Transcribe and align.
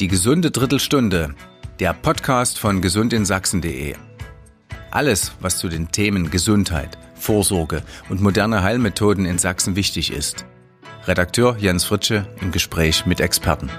Die 0.00 0.08
gesunde 0.08 0.50
Drittelstunde, 0.50 1.36
der 1.78 1.92
Podcast 1.92 2.58
von 2.58 2.82
gesundinSachsen.de. 2.82 3.94
Alles, 4.90 5.30
was 5.38 5.58
zu 5.58 5.68
den 5.68 5.92
Themen 5.92 6.32
Gesundheit, 6.32 6.98
Vorsorge 7.14 7.80
und 8.08 8.20
moderne 8.20 8.64
Heilmethoden 8.64 9.24
in 9.24 9.38
Sachsen 9.38 9.76
wichtig 9.76 10.12
ist. 10.12 10.46
Redakteur 11.06 11.56
Jens 11.60 11.84
Fritsche 11.84 12.26
im 12.40 12.50
Gespräch 12.50 13.06
mit 13.06 13.20
Experten. 13.20 13.70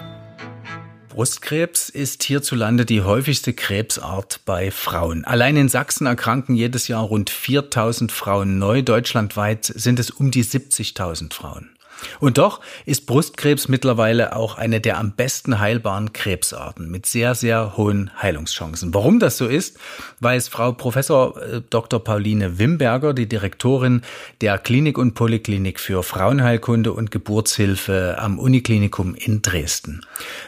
Brustkrebs 1.09 1.89
ist 1.89 2.23
hierzulande 2.23 2.85
die 2.85 3.01
häufigste 3.01 3.51
Krebsart 3.51 4.39
bei 4.45 4.71
Frauen. 4.71 5.25
Allein 5.25 5.57
in 5.57 5.67
Sachsen 5.67 6.07
erkranken 6.07 6.55
jedes 6.55 6.87
Jahr 6.87 7.03
rund 7.03 7.29
4000 7.29 8.13
Frauen 8.13 8.57
neu. 8.57 8.83
Deutschlandweit 8.83 9.65
sind 9.65 9.99
es 9.99 10.11
um 10.11 10.31
die 10.31 10.45
70.000 10.45 11.33
Frauen. 11.33 11.74
Und 12.19 12.37
doch 12.37 12.61
ist 12.85 13.05
Brustkrebs 13.05 13.67
mittlerweile 13.67 14.35
auch 14.35 14.57
eine 14.57 14.81
der 14.81 14.97
am 14.97 15.13
besten 15.13 15.59
heilbaren 15.59 16.13
Krebsarten 16.13 16.89
mit 16.89 17.05
sehr, 17.05 17.35
sehr 17.35 17.77
hohen 17.77 18.11
Heilungschancen. 18.21 18.93
Warum 18.93 19.19
das 19.19 19.37
so 19.37 19.47
ist, 19.47 19.77
weiß 20.19 20.47
Frau 20.47 20.71
Professor 20.71 21.41
äh, 21.41 21.61
Dr. 21.69 22.03
Pauline 22.03 22.59
Wimberger, 22.59 23.13
die 23.13 23.27
Direktorin 23.27 24.01
der 24.41 24.57
Klinik 24.57 24.97
und 24.97 25.13
Polyklinik 25.13 25.79
für 25.79 26.03
Frauenheilkunde 26.03 26.93
und 26.93 27.11
Geburtshilfe 27.11 28.17
am 28.19 28.39
Uniklinikum 28.39 29.15
in 29.15 29.41
Dresden. 29.41 30.01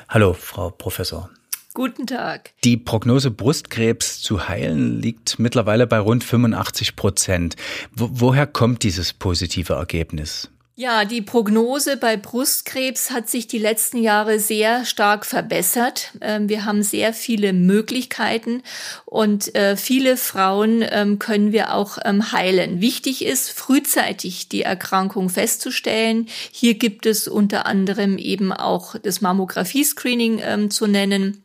Hallo, 0.10 0.34
Frau 0.34 0.70
Professor. 0.70 1.30
Guten 1.78 2.08
Tag. 2.08 2.54
Die 2.64 2.76
Prognose 2.76 3.30
Brustkrebs 3.30 4.20
zu 4.20 4.48
heilen 4.48 5.00
liegt 5.00 5.38
mittlerweile 5.38 5.86
bei 5.86 6.00
rund 6.00 6.24
85 6.24 6.96
Prozent. 6.96 7.56
woher 7.94 8.48
kommt 8.48 8.82
dieses 8.82 9.14
positive 9.14 9.74
Ergebnis? 9.74 10.50
Ja, 10.80 11.06
die 11.06 11.24
Prognose 11.24 11.98
bei 11.98 12.18
Brustkrebs 12.18 13.10
hat 13.10 13.28
sich 13.28 13.48
die 13.48 13.58
letzten 13.58 13.98
Jahre 13.98 14.38
sehr 14.40 14.86
stark 14.86 15.26
verbessert. 15.26 16.12
Ähm, 16.22 16.50
wir 16.50 16.66
haben 16.66 16.84
sehr 16.84 17.16
viele 17.16 17.52
Möglichkeiten 17.52 18.62
und 19.06 19.56
äh, 19.56 19.76
viele 19.76 20.18
Frauen 20.18 20.86
ähm, 20.88 21.18
können 21.18 21.52
wir 21.52 21.74
auch 21.74 21.98
ähm, 22.06 22.32
heilen. 22.32 22.80
Wichtig 22.80 23.26
ist, 23.26 23.50
frühzeitig 23.50 24.50
die 24.50 24.62
Erkrankung 24.62 25.30
festzustellen. 25.30 26.28
Hier 26.52 26.76
gibt 26.76 27.08
es 27.08 27.28
unter 27.28 27.66
anderem 27.66 28.20
eben 28.20 28.54
auch 28.54 29.00
das 29.00 29.20
Mammographie-Screening 29.20 30.70
zu 30.70 30.86
nennen 30.86 31.42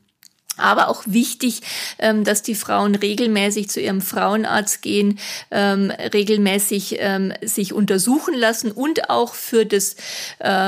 aber 0.57 0.89
auch 0.89 1.03
wichtig, 1.07 1.61
ähm, 1.99 2.25
dass 2.25 2.43
die 2.43 2.55
Frauen 2.55 2.95
regelmäßig 2.95 3.71
zu 3.71 3.81
ihrem 3.81 4.01
Frauenarzt 4.01 4.83
gehen, 4.83 5.19
ähm, 5.51 5.91
regelmäßig 5.91 6.97
ähm, 6.99 7.33
sich 7.43 7.73
untersuchen 7.73 8.35
lassen 8.35 8.71
und 8.71 9.11
auch 9.11 9.35
für 9.35 9.67
das 9.67 9.97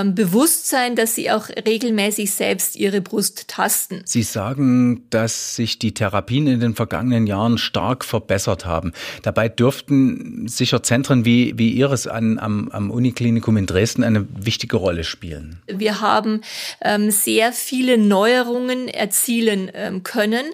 Bewusstsein, 0.05 0.97
dass 0.97 1.15
sie 1.15 1.31
auch 1.31 1.49
regelmäßig 1.49 2.33
selbst 2.33 2.77
ihre 2.77 3.01
Brust 3.01 3.49
tasten. 3.49 4.03
Sie 4.05 4.23
sagen, 4.23 5.07
dass 5.11 5.57
sich 5.57 5.79
die 5.79 5.95
Therapien 5.95 6.47
in 6.47 6.61
den 6.61 6.75
vergangenen 6.75 7.27
Jahren 7.27 7.59
stark 7.59 8.05
verbessert 8.05 8.65
haben. 8.65 8.93
Dabei 9.23 9.49
dürften 9.49 10.47
sicher 10.49 10.83
Zentren 10.83 11.25
wie, 11.25 11.59
wie 11.59 11.71
Ihres 11.71 12.07
an, 12.07 12.39
am, 12.39 12.69
am 12.71 12.91
Uniklinikum 12.91 13.57
in 13.57 13.67
Dresden 13.67 14.05
eine 14.05 14.27
wichtige 14.35 14.77
Rolle 14.77 15.05
spielen. 15.05 15.61
Wir 15.67 16.01
haben 16.01 16.41
sehr 17.09 17.53
viele 17.53 17.99
Neuerungen 17.99 18.89
erzielen 18.89 19.71
ähm, 19.75 20.03
können. 20.03 20.47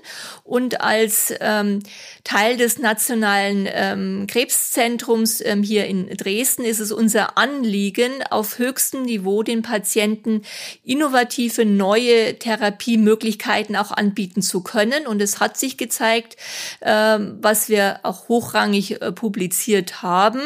Und 0.45 0.81
als 0.81 1.33
ähm, 1.41 1.81
Teil 2.25 2.57
des 2.57 2.79
Nationalen 2.79 3.69
ähm, 3.71 4.27
Krebszentrums 4.29 5.41
ähm, 5.41 5.62
hier 5.62 5.87
in 5.87 6.09
Dresden 6.17 6.65
ist 6.65 6.81
es 6.81 6.93
unser 6.93 7.39
Anliegen, 7.39 8.11
auf 8.31 8.59
höchstem 8.59 9.03
Niveau 9.03 9.43
den 9.43 9.62
Patienten 9.62 10.43
innovative 10.85 11.65
neue 11.65 12.39
Therapiemöglichkeiten 12.39 13.77
auch 13.77 13.91
anbieten 13.91 14.43
zu 14.43 14.62
können. 14.62 15.07
Und 15.07 15.23
es 15.23 15.41
hat 15.41 15.57
sich 15.57 15.77
gezeigt, 15.77 16.37
ähm, 16.83 17.39
was 17.41 17.69
wir 17.69 18.01
auch 18.03 18.29
hochrangig 18.29 19.01
äh, 19.01 19.12
publiziert 19.12 20.03
haben, 20.03 20.41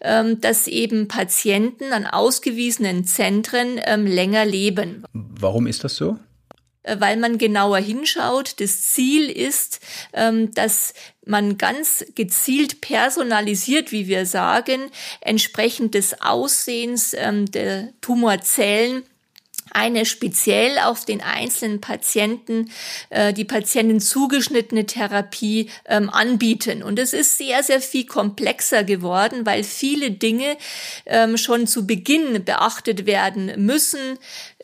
ähm, 0.00 0.40
dass 0.40 0.66
eben 0.66 1.08
Patienten 1.08 1.92
an 1.92 2.06
ausgewiesenen 2.06 3.04
Zentren 3.04 3.80
ähm, 3.84 4.06
länger 4.06 4.44
leben. 4.44 5.04
Warum 5.12 5.66
ist 5.66 5.84
das 5.84 5.96
so? 5.96 6.18
Äh, 6.86 7.00
weil 7.00 7.16
man 7.16 7.36
genauer 7.38 7.78
hinschaut. 7.78 8.60
Das 8.60 8.82
Ziel 8.82 9.28
ist, 9.28 9.80
ähm, 10.12 10.52
dass 10.54 10.94
man 11.24 11.58
ganz 11.58 12.04
gezielt 12.14 12.80
personalisiert, 12.80 13.92
wie 13.92 14.06
wir 14.06 14.24
sagen, 14.24 14.90
entsprechend 15.20 15.94
des 15.94 16.22
Aussehens 16.22 17.14
ähm, 17.18 17.50
der 17.50 17.92
Tumorzellen 18.00 19.02
eine 19.72 20.06
speziell 20.06 20.78
auf 20.78 21.04
den 21.04 21.20
einzelnen 21.20 21.80
Patienten, 21.80 22.70
äh, 23.10 23.32
die 23.32 23.44
Patienten 23.44 24.00
zugeschnittene 24.00 24.86
Therapie 24.86 25.68
ähm, 25.86 26.08
anbieten. 26.08 26.84
Und 26.84 27.00
es 27.00 27.12
ist 27.12 27.36
sehr, 27.36 27.64
sehr 27.64 27.80
viel 27.80 28.06
komplexer 28.06 28.84
geworden, 28.84 29.44
weil 29.44 29.64
viele 29.64 30.12
Dinge 30.12 30.56
schon 31.34 31.66
zu 31.66 31.86
Beginn 31.86 32.44
beachtet 32.44 33.06
werden 33.06 33.52
müssen. 33.66 34.18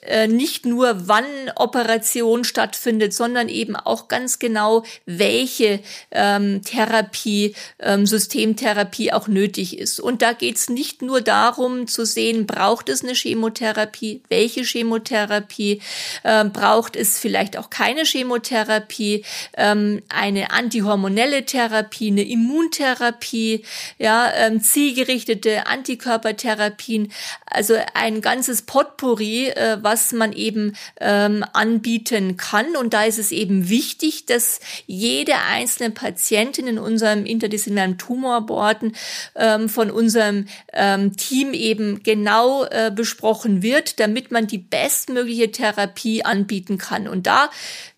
Äh, 0.04 0.26
nicht 0.26 0.66
nur 0.66 1.06
wann 1.06 1.24
Operation 1.54 2.42
stattfindet, 2.42 3.14
sondern 3.14 3.48
eben 3.48 3.76
auch 3.76 4.08
ganz 4.08 4.40
genau, 4.40 4.82
welche 5.06 5.78
ähm, 6.10 6.62
Therapie, 6.64 7.54
ähm, 7.78 8.04
Systemtherapie 8.04 9.12
auch 9.12 9.28
nötig 9.28 9.78
ist. 9.78 10.00
Und 10.00 10.20
da 10.20 10.32
geht 10.32 10.56
es 10.56 10.68
nicht 10.68 11.02
nur 11.02 11.20
darum 11.20 11.86
zu 11.86 12.04
sehen, 12.04 12.46
braucht 12.46 12.88
es 12.88 13.04
eine 13.04 13.14
Chemotherapie, 13.14 14.22
welche 14.28 14.64
Chemotherapie, 14.64 15.80
äh, 16.24 16.44
braucht 16.46 16.96
es 16.96 17.20
vielleicht 17.20 17.56
auch 17.56 17.70
keine 17.70 18.04
Chemotherapie, 18.04 19.24
ähm, 19.56 20.02
eine 20.08 20.50
antihormonelle 20.50 21.44
Therapie, 21.44 22.08
eine 22.08 22.28
Immuntherapie, 22.28 23.64
ja, 23.98 24.32
ähm, 24.34 24.60
zielgerichtete 24.60 25.68
Antikörpertherapien, 25.68 27.12
also 27.46 27.76
ein 27.94 28.20
ganzes 28.20 28.62
Potpourri, 28.62 29.50
äh, 29.50 29.78
was 29.80 29.91
man 30.12 30.32
eben 30.32 30.74
ähm, 31.00 31.44
anbieten 31.52 32.36
kann. 32.36 32.76
Und 32.76 32.94
da 32.94 33.04
ist 33.04 33.18
es 33.18 33.32
eben 33.32 33.68
wichtig, 33.68 34.26
dass 34.26 34.60
jede 34.86 35.34
einzelne 35.50 35.90
Patientin 35.90 36.66
in 36.66 36.78
unserem 36.78 37.26
interdisziplinären 37.26 37.98
Tumorboarden 37.98 38.96
ähm, 39.34 39.68
von 39.68 39.90
unserem 39.90 40.46
ähm, 40.72 41.16
Team 41.16 41.52
eben 41.52 42.02
genau 42.02 42.64
äh, 42.64 42.90
besprochen 42.94 43.62
wird, 43.62 44.00
damit 44.00 44.30
man 44.30 44.46
die 44.46 44.58
bestmögliche 44.58 45.50
Therapie 45.50 46.24
anbieten 46.24 46.78
kann. 46.78 47.06
Und 47.06 47.26
da 47.26 47.50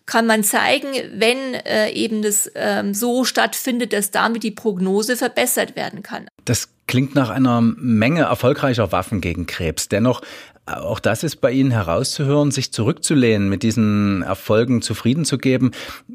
kann 0.05 0.27
man 0.27 0.43
zeigen, 0.43 0.89
wenn 1.13 1.55
äh, 1.55 1.89
eben 1.91 2.21
das 2.21 2.51
ähm, 2.55 2.93
so 2.93 3.23
stattfindet, 3.25 3.93
dass 3.93 4.11
damit 4.11 4.43
die 4.43 4.51
Prognose 4.51 5.17
verbessert 5.17 5.75
werden 5.75 6.03
kann. 6.03 6.27
Das 6.45 6.69
klingt 6.87 7.15
nach 7.15 7.29
einer 7.29 7.61
Menge 7.61 8.21
erfolgreicher 8.21 8.91
Waffen 8.91 9.21
gegen 9.21 9.47
Krebs. 9.47 9.89
Dennoch 9.89 10.21
auch 10.65 10.99
das 10.99 11.23
ist 11.23 11.37
bei 11.37 11.51
Ihnen 11.51 11.71
herauszuhören, 11.71 12.51
sich 12.51 12.71
zurückzulehnen, 12.71 13.49
mit 13.49 13.63
diesen 13.63 14.23
Erfolgen 14.23 14.81
zufrieden 14.81 15.25
zu 15.25 15.37
geben, 15.37 15.71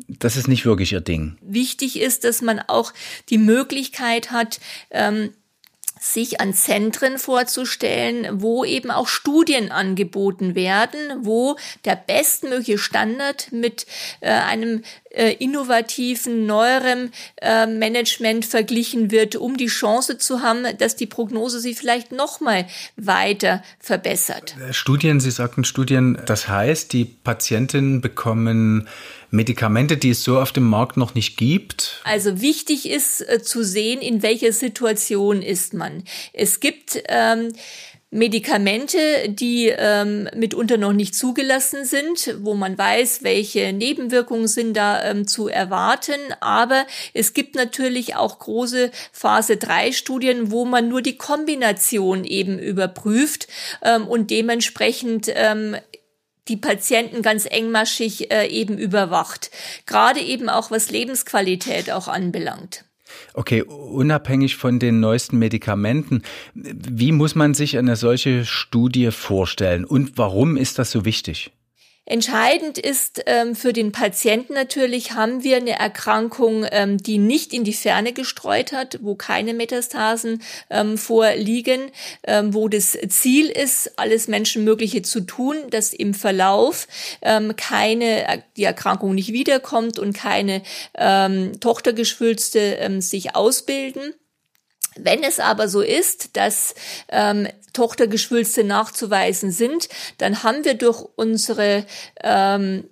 das 0.09 0.37
ist 0.37 0.49
nicht 0.49 0.65
wirklich 0.65 0.93
Ihr 0.93 1.01
Ding. 1.01 1.37
Wichtig 1.41 2.01
ist, 2.01 2.25
dass 2.25 2.43
man 2.43 2.59
auch 2.59 2.93
die 3.29 3.39
Möglichkeit 3.39 4.33
hat, 4.33 4.61
ähm, 4.91 5.31
sich 6.01 6.41
an 6.41 6.55
Zentren 6.55 7.19
vorzustellen, 7.19 8.41
wo 8.41 8.65
eben 8.65 8.91
auch 8.91 9.07
Studien 9.07 9.71
angeboten 9.71 10.55
werden, 10.55 10.99
wo 11.21 11.57
der 11.85 11.95
bestmögliche 11.95 12.79
Standard 12.79 13.53
mit 13.53 13.87
äh, 14.21 14.31
einem 14.31 14.83
äh, 15.11 15.33
innovativen, 15.35 16.47
neuerem 16.47 17.11
äh, 17.37 17.67
Management 17.67 18.47
verglichen 18.47 19.11
wird, 19.11 19.37
um 19.37 19.57
die 19.57 19.67
Chance 19.67 20.19
zu 20.19 20.41
haben, 20.41 20.65
dass 20.79 20.97
die 20.97 21.07
Prognose 21.07 21.61
sich 21.61 21.77
vielleicht 21.77 22.13
noch 22.13 22.41
mal 22.41 22.67
weiter 22.97 23.63
verbessert. 23.79 24.55
Studien, 24.71 25.21
Sie 25.21 25.31
sagten 25.31 25.65
Studien, 25.65 26.19
das 26.27 26.49
heißt, 26.49 26.93
die 26.93 27.05
Patientinnen 27.05 28.01
bekommen 28.01 28.89
Medikamente, 29.33 29.97
die 29.97 30.11
es 30.11 30.25
so 30.25 30.41
auf 30.41 30.51
dem 30.51 30.65
Markt 30.65 30.97
noch 30.97 31.15
nicht 31.15 31.37
gibt? 31.37 32.01
Also 32.03 32.41
wichtig 32.41 32.89
ist 32.91 33.21
äh, 33.21 33.41
zu 33.41 33.63
sehen, 33.63 34.01
in 34.01 34.23
welcher 34.23 34.53
Situation 34.53 35.41
ist 35.41 35.73
man. 35.73 36.03
Es 36.33 36.59
gibt 36.59 37.01
ähm, 37.09 37.53
Medikamente, 38.13 38.99
die 39.29 39.69
ähm, 39.69 40.29
mitunter 40.35 40.79
noch 40.79 40.93
nicht 40.93 41.15
zugelassen 41.15 41.85
sind, 41.85 42.35
wo 42.41 42.55
man 42.55 42.77
weiß, 42.77 43.23
welche 43.23 43.73
Nebenwirkungen 43.73 44.49
sind 44.49 44.75
da 44.75 45.05
ähm, 45.05 45.29
zu 45.29 45.47
erwarten. 45.47 46.19
Aber 46.41 46.87
es 47.15 47.35
gibt 47.35 47.55
natürlich 47.55 48.17
auch 48.17 48.41
große 48.41 48.91
Phase 49.13 49.59
3 49.59 49.93
Studien, 49.93 50.51
wo 50.51 50.65
man 50.65 50.89
nur 50.89 51.03
die 51.03 51.17
Kombination 51.17 52.25
eben 52.25 52.59
überprüft 52.59 53.47
ähm, 53.83 54.09
und 54.09 54.33
dementsprechend 54.33 55.31
ähm, 55.33 55.77
die 56.49 56.57
Patienten 56.57 57.23
ganz 57.23 57.47
engmaschig 57.47 58.33
äh, 58.33 58.49
eben 58.49 58.77
überwacht. 58.77 59.53
Gerade 59.87 60.19
eben 60.19 60.49
auch 60.49 60.73
was 60.73 60.91
Lebensqualität 60.91 61.93
auch 61.93 62.09
anbelangt. 62.09 62.85
Okay, 63.35 63.63
unabhängig 63.63 64.57
von 64.57 64.79
den 64.79 65.01
neuesten 65.01 65.39
Medikamenten, 65.39 66.23
wie 66.55 67.13
muss 67.13 67.35
man 67.35 67.55
sich 67.55 67.79
eine 67.79 67.97
solche 67.97 68.45
Studie 68.45 69.11
vorstellen 69.11 69.85
und 69.85 70.19
warum 70.19 70.57
ist 70.57 70.79
das 70.79 70.91
so 70.91 71.05
wichtig? 71.05 71.53
Entscheidend 72.11 72.77
ist 72.77 73.23
ähm, 73.27 73.55
für 73.55 73.73
den 73.73 73.93
Patienten 73.93 74.53
natürlich, 74.53 75.13
haben 75.13 75.45
wir 75.45 75.59
eine 75.59 75.79
Erkrankung, 75.79 76.67
ähm, 76.73 76.99
die 76.99 77.19
nicht 77.19 77.55
in 77.55 77.63
die 77.63 77.73
Ferne 77.73 78.13
gestreut 78.13 78.73
hat, 78.73 78.99
wo 79.01 79.15
keine 79.15 79.55
Metastasen 79.55 80.43
ähm, 80.71 80.99
vorliegen, 80.99 81.93
ähm, 82.25 82.53
wo 82.53 82.67
das 82.67 82.99
Ziel 83.11 83.49
ist, 83.49 83.97
alles 83.97 84.27
Menschenmögliche 84.27 85.03
zu 85.03 85.21
tun, 85.21 85.55
dass 85.71 85.93
im 85.93 86.13
Verlauf 86.13 86.89
ähm, 87.23 87.55
keine, 87.55 88.43
die 88.57 88.65
Erkrankung 88.65 89.15
nicht 89.15 89.33
wiederkommt 89.33 90.01
und 90.01 90.13
keine 90.13 90.63
ähm, 90.99 91.61
Tochtergeschwülste 91.61 92.99
sich 92.99 93.37
ausbilden. 93.37 94.15
Wenn 94.97 95.23
es 95.23 95.39
aber 95.39 95.69
so 95.69 95.81
ist, 95.81 96.37
dass 96.37 96.75
ähm, 97.09 97.47
Tochtergeschwülste 97.81 98.63
nachzuweisen 98.63 99.51
sind, 99.51 99.89
dann 100.19 100.43
haben 100.43 100.67
wir 100.67 100.75
durch 100.75 101.03
unsere 101.17 101.87
ähm, 102.23 102.85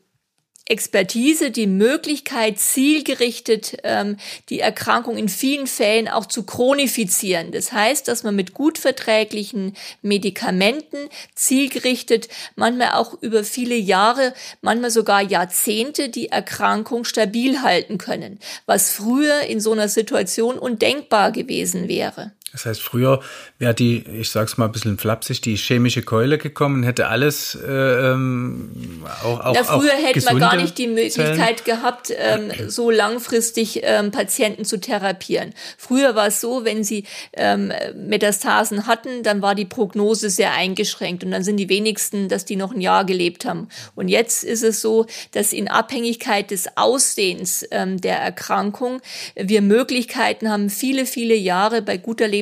Expertise 0.64 1.50
die 1.50 1.66
Möglichkeit, 1.66 2.58
zielgerichtet 2.58 3.76
ähm, 3.84 4.16
die 4.48 4.60
Erkrankung 4.60 5.18
in 5.18 5.28
vielen 5.28 5.66
Fällen 5.66 6.08
auch 6.08 6.24
zu 6.24 6.44
chronifizieren. 6.44 7.52
Das 7.52 7.72
heißt, 7.72 8.08
dass 8.08 8.22
man 8.22 8.34
mit 8.34 8.54
gut 8.54 8.78
verträglichen 8.78 9.74
Medikamenten 10.00 11.10
zielgerichtet, 11.34 12.28
manchmal 12.56 12.92
auch 12.92 13.20
über 13.20 13.44
viele 13.44 13.76
Jahre, 13.76 14.32
manchmal 14.62 14.90
sogar 14.90 15.20
Jahrzehnte 15.20 16.08
die 16.08 16.28
Erkrankung 16.28 17.04
stabil 17.04 17.60
halten 17.60 17.98
können, 17.98 18.38
was 18.64 18.90
früher 18.90 19.40
in 19.42 19.60
so 19.60 19.72
einer 19.72 19.88
Situation 19.88 20.58
undenkbar 20.58 21.30
gewesen 21.30 21.88
wäre. 21.88 22.32
Das 22.52 22.64
heißt, 22.64 22.80
früher 22.80 23.20
wäre 23.58 23.74
die, 23.74 24.04
ich 24.08 24.30
sag's 24.30 24.56
mal 24.56 24.66
ein 24.66 24.72
bisschen 24.72 24.96
flapsig, 24.96 25.42
die 25.42 25.56
chemische 25.56 26.02
Keule 26.02 26.38
gekommen, 26.38 26.82
hätte 26.82 27.08
alles 27.08 27.54
äh, 27.54 27.70
ähm, 27.70 29.04
auch, 29.22 29.40
auch 29.40 29.54
Na, 29.54 29.64
Früher 29.64 29.92
auch 29.92 30.06
hätte 30.06 30.24
man 30.24 30.38
gar 30.38 30.56
nicht 30.56 30.78
die 30.78 30.86
Möglichkeit 30.86 31.36
Zellen. 31.36 31.80
gehabt, 31.80 32.12
ähm, 32.16 32.50
so 32.68 32.90
langfristig 32.90 33.80
ähm, 33.82 34.10
Patienten 34.12 34.64
zu 34.64 34.80
therapieren. 34.80 35.52
Früher 35.76 36.14
war 36.14 36.28
es 36.28 36.40
so, 36.40 36.64
wenn 36.64 36.84
sie 36.84 37.04
ähm, 37.34 37.70
Metastasen 37.94 38.86
hatten, 38.86 39.22
dann 39.22 39.42
war 39.42 39.54
die 39.54 39.66
Prognose 39.66 40.30
sehr 40.30 40.54
eingeschränkt 40.54 41.24
und 41.24 41.30
dann 41.30 41.44
sind 41.44 41.58
die 41.58 41.68
wenigsten, 41.68 42.28
dass 42.30 42.46
die 42.46 42.56
noch 42.56 42.72
ein 42.72 42.80
Jahr 42.80 43.04
gelebt 43.04 43.44
haben. 43.44 43.68
Und 43.94 44.08
jetzt 44.08 44.42
ist 44.42 44.62
es 44.62 44.80
so, 44.80 45.06
dass 45.32 45.52
in 45.52 45.68
Abhängigkeit 45.68 46.50
des 46.50 46.76
Aussehens 46.76 47.66
ähm, 47.70 48.00
der 48.00 48.18
Erkrankung 48.18 49.02
wir 49.36 49.60
Möglichkeiten 49.60 50.48
haben, 50.50 50.70
viele, 50.70 51.04
viele 51.04 51.34
Jahre 51.34 51.82
bei 51.82 51.98
guter 51.98 52.26
Lebensqualität 52.26 52.37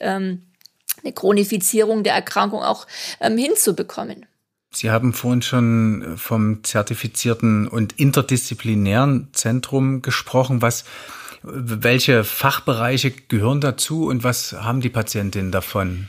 ähm, 0.00 0.42
eine 1.02 1.12
Chronifizierung 1.12 2.02
der 2.02 2.14
Erkrankung 2.14 2.62
auch 2.62 2.86
ähm, 3.20 3.36
hinzubekommen. 3.38 4.26
Sie 4.70 4.90
haben 4.90 5.12
vorhin 5.12 5.42
schon 5.42 6.14
vom 6.16 6.62
zertifizierten 6.62 7.66
und 7.68 7.98
interdisziplinären 7.98 9.28
Zentrum 9.32 10.02
gesprochen. 10.02 10.60
Was, 10.60 10.84
welche 11.42 12.22
Fachbereiche 12.22 13.10
gehören 13.10 13.60
dazu 13.60 14.06
und 14.06 14.24
was 14.24 14.52
haben 14.52 14.80
die 14.80 14.90
Patientinnen 14.90 15.52
davon? 15.52 16.08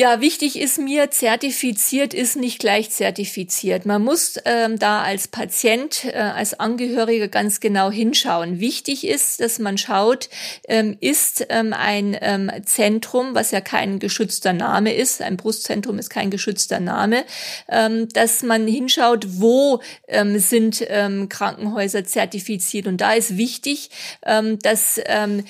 Ja, 0.00 0.20
wichtig 0.20 0.60
ist 0.60 0.78
mir, 0.78 1.10
zertifiziert 1.10 2.14
ist 2.14 2.36
nicht 2.36 2.60
gleich 2.60 2.90
zertifiziert. 2.90 3.84
Man 3.84 4.04
muss 4.04 4.36
ähm, 4.44 4.78
da 4.78 5.02
als 5.02 5.26
Patient, 5.26 6.04
äh, 6.04 6.18
als 6.18 6.60
Angehöriger 6.60 7.26
ganz 7.26 7.58
genau 7.58 7.90
hinschauen. 7.90 8.60
Wichtig 8.60 9.04
ist, 9.04 9.40
dass 9.40 9.58
man 9.58 9.76
schaut, 9.76 10.28
ähm, 10.68 10.96
ist 11.00 11.46
ähm, 11.48 11.72
ein 11.72 12.16
ähm, 12.20 12.48
Zentrum, 12.64 13.34
was 13.34 13.50
ja 13.50 13.60
kein 13.60 13.98
geschützter 13.98 14.52
Name 14.52 14.94
ist, 14.94 15.20
ein 15.20 15.36
Brustzentrum 15.36 15.98
ist 15.98 16.10
kein 16.10 16.30
geschützter 16.30 16.78
Name, 16.78 17.24
ähm, 17.68 18.08
dass 18.10 18.44
man 18.44 18.68
hinschaut, 18.68 19.26
wo 19.40 19.82
ähm, 20.06 20.38
sind 20.38 20.80
ähm, 20.86 21.28
Krankenhäuser 21.28 22.04
zertifiziert. 22.04 22.86
Und 22.86 23.00
da 23.00 23.14
ist 23.14 23.36
wichtig, 23.36 23.90
ähm, 24.24 24.60
dass 24.60 25.00
ähm, 25.06 25.42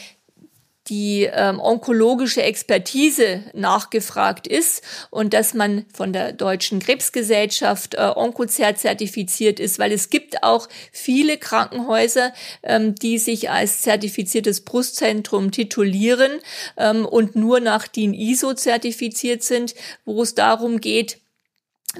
die 0.89 1.29
ähm, 1.33 1.61
onkologische 1.61 2.43
Expertise 2.43 3.45
nachgefragt 3.55 4.47
ist 4.47 4.83
und 5.11 5.35
dass 5.35 5.55
man 5.55 5.85
von 5.93 6.13
der 6.13 6.33
Deutschen 6.33 6.81
Krebsgesellschaft 6.81 7.95
äh, 7.95 8.13
Onkozert 8.15 8.79
zertifiziert 8.79 9.61
ist, 9.61 9.79
weil 9.79 9.93
es 9.93 10.11
gibt 10.11 10.43
auch 10.43 10.69
viele 10.93 11.39
Krankenhäuser, 11.39 12.33
ähm, 12.63 12.95
die 12.95 13.19
sich 13.19 13.51
als 13.51 13.83
zertifiziertes 13.83 14.63
Brustzentrum 14.63 15.51
titulieren 15.51 16.33
ähm, 16.77 17.05
und 17.07 17.37
nur 17.37 17.61
nach 17.61 17.87
DIN 17.89 18.15
ISO 18.15 18.55
zertifiziert 18.55 19.43
sind, 19.43 19.75
wo 20.05 20.23
es 20.23 20.35
darum 20.35 20.81
geht, 20.81 21.19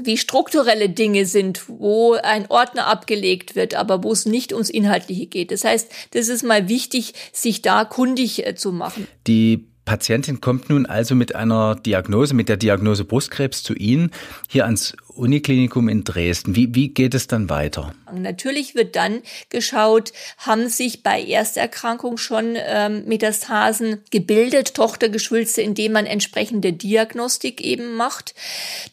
wie 0.01 0.17
strukturelle 0.17 0.89
Dinge 0.89 1.27
sind, 1.27 1.69
wo 1.69 2.13
ein 2.13 2.47
Ordner 2.51 2.87
abgelegt 2.87 3.57
wird, 3.57 3.75
aber 3.75 4.05
wo 4.05 4.13
es 4.13 4.27
nicht 4.27 4.53
ums 4.53 4.71
Inhaltliche 4.71 5.27
geht. 5.27 5.51
Das 5.51 5.65
heißt, 5.65 5.91
das 6.13 6.29
ist 6.29 6.43
mal 6.43 6.69
wichtig, 6.69 7.15
sich 7.33 7.63
da 7.63 7.85
kundig 7.85 8.47
äh, 8.47 8.55
zu 8.55 8.73
machen. 8.73 9.07
Die 9.27 9.69
Patientin 9.89 10.43
kommt 10.43 10.69
nun 10.69 10.85
also 10.85 11.15
mit 11.15 11.35
einer 11.35 11.75
Diagnose, 11.75 12.35
mit 12.35 12.51
der 12.51 12.59
Diagnose 12.59 13.07
Brustkrebs 13.07 13.63
zu 13.63 13.73
Ihnen 13.73 14.11
hier 14.47 14.67
ans 14.67 14.95
Uniklinikum 15.15 15.89
in 15.89 16.05
Dresden. 16.05 16.55
Wie, 16.55 16.75
wie 16.75 16.91
geht 16.91 17.15
es 17.15 17.27
dann 17.27 17.49
weiter? 17.49 17.95
Natürlich 18.13 18.75
wird 18.75 18.97
dann 18.97 19.23
geschaut, 19.49 20.13
haben 20.37 20.69
sich 20.69 21.03
bei 21.03 21.23
Ersterkrankung 21.23 22.19
schon 22.19 22.55
ähm, 22.57 23.05
Metastasen 23.07 24.03
gebildet, 24.11 24.75
Tochtergeschwülste, 24.75 25.63
indem 25.63 25.93
man 25.93 26.05
entsprechende 26.05 26.75
Diagnostik 26.75 27.63
eben 27.63 27.95
macht. 27.95 28.35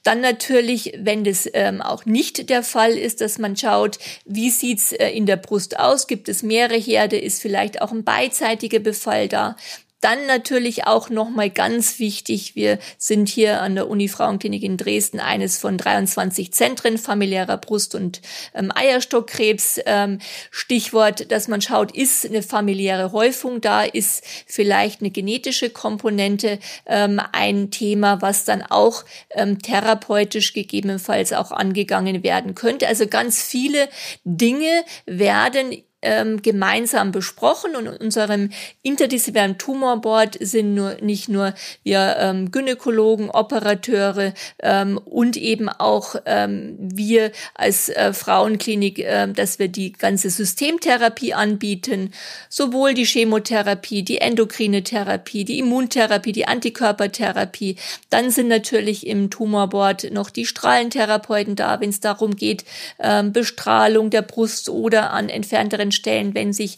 Dann 0.04 0.22
natürlich, 0.22 0.94
wenn 0.98 1.26
das 1.26 1.48
ähm, 1.54 1.82
auch 1.82 2.06
nicht 2.06 2.50
der 2.50 2.64
Fall 2.64 2.92
ist, 2.92 3.20
dass 3.20 3.38
man 3.38 3.58
schaut, 3.58 4.00
wie 4.26 4.50
sieht's 4.50 4.94
äh, 4.94 5.10
in 5.10 5.26
der 5.26 5.38
Brust 5.38 5.78
aus? 5.78 6.08
Gibt 6.08 6.30
es 6.30 6.42
mehrere 6.42 6.78
Herde? 6.78 7.18
Ist 7.18 7.42
vielleicht 7.42 7.82
auch 7.82 7.92
ein 7.92 8.06
beidseitiger 8.06 8.80
Befall 8.80 9.28
da? 9.28 9.58
Dann 10.02 10.28
natürlich 10.28 10.86
auch 10.86 11.10
nochmal 11.10 11.50
ganz 11.50 12.00
wichtig, 12.00 12.56
wir 12.56 12.80
sind 12.98 13.30
hier 13.30 13.62
an 13.62 13.76
der 13.76 13.90
Uni 13.90 14.08
Frauenklinik 14.08 14.62
in 14.62 14.78
Dresden 14.78 15.20
eines 15.20 15.58
von 15.58 15.78
23 15.78 16.54
Zentren 16.54 16.98
familiärer 16.98 17.58
Brust- 17.58 17.96
und 17.96 18.22
ähm, 18.54 18.72
Eierstockkrebs. 18.76 19.80
Ähm, 19.86 20.20
Stichwort, 20.52 21.32
dass 21.32 21.48
man 21.48 21.62
schaut, 21.62 21.96
ist 21.96 22.26
eine 22.26 22.44
familiäre 22.44 23.14
Häufung 23.14 23.62
da, 23.62 23.84
ist 23.84 24.24
vielleicht 24.46 25.02
eine 25.02 25.12
genetische 25.12 25.70
Komponente 25.70 26.60
ähm, 26.86 27.22
ein 27.32 27.72
Thema, 27.72 28.22
was 28.22 28.46
dann 28.46 28.62
auch 28.62 29.06
ähm, 29.32 29.62
therapeutisch 29.62 30.54
gegebenenfalls 30.54 31.34
auch 31.34 31.52
angegangen 31.52 32.22
werden 32.22 32.54
könnte. 32.54 32.88
Also 32.88 33.08
ganz 33.08 33.42
viele 33.42 33.90
Dinge 34.24 34.84
werden 35.06 35.84
ähm, 36.06 36.42
gemeinsam 36.42 37.12
besprochen 37.12 37.76
und 37.76 37.88
in 37.88 37.98
unserem 37.98 38.52
interdisziplinären 38.84 39.58
Tumorboard 39.58 40.38
sind 40.40 40.76
nur 40.76 40.96
nicht 41.02 41.28
nur 41.28 41.54
wir 41.84 42.16
ähm, 42.20 42.52
Gynäkologen, 42.52 43.30
Operateure 43.30 44.34
ähm, 44.60 44.98
und 44.98 45.36
eben 45.36 45.68
auch 45.68 46.16
ähm, 46.26 46.76
wir 46.80 47.32
als 47.56 47.90
äh, 47.90 48.14
Frauenklinik, 48.14 49.00
äh, 49.00 49.28
dass 49.28 49.60
wir 49.60 49.68
die 49.68 49.92
ganze 49.92 50.30
Systemtherapie 50.30 51.34
anbieten, 51.34 52.12
sowohl 52.50 52.94
die 52.94 53.06
Chemotherapie, 53.06 54.04
die 54.04 54.20
endokrine 54.20 54.84
Therapie, 54.84 55.44
die 55.44 55.60
Immuntherapie, 55.60 56.32
die 56.32 56.48
Antikörpertherapie. 56.48 57.78
Dann 58.10 58.30
sind 58.30 58.48
natürlich 58.48 59.08
im 59.08 59.30
Tumorboard 59.30 60.12
noch 60.12 60.30
die 60.30 60.46
Strahlentherapeuten 60.46 61.56
da, 61.56 61.80
wenn 61.80 61.90
es 61.90 62.00
darum 62.00 62.36
geht, 62.36 62.66
ähm, 63.00 63.34
Bestrahlung 63.34 64.10
der 64.12 64.22
Brust 64.22 64.70
oder 64.70 65.12
an 65.12 65.30
entfernteren 65.30 65.92
Stellen, 65.96 66.36
wenn 66.36 66.54
sich 66.54 66.78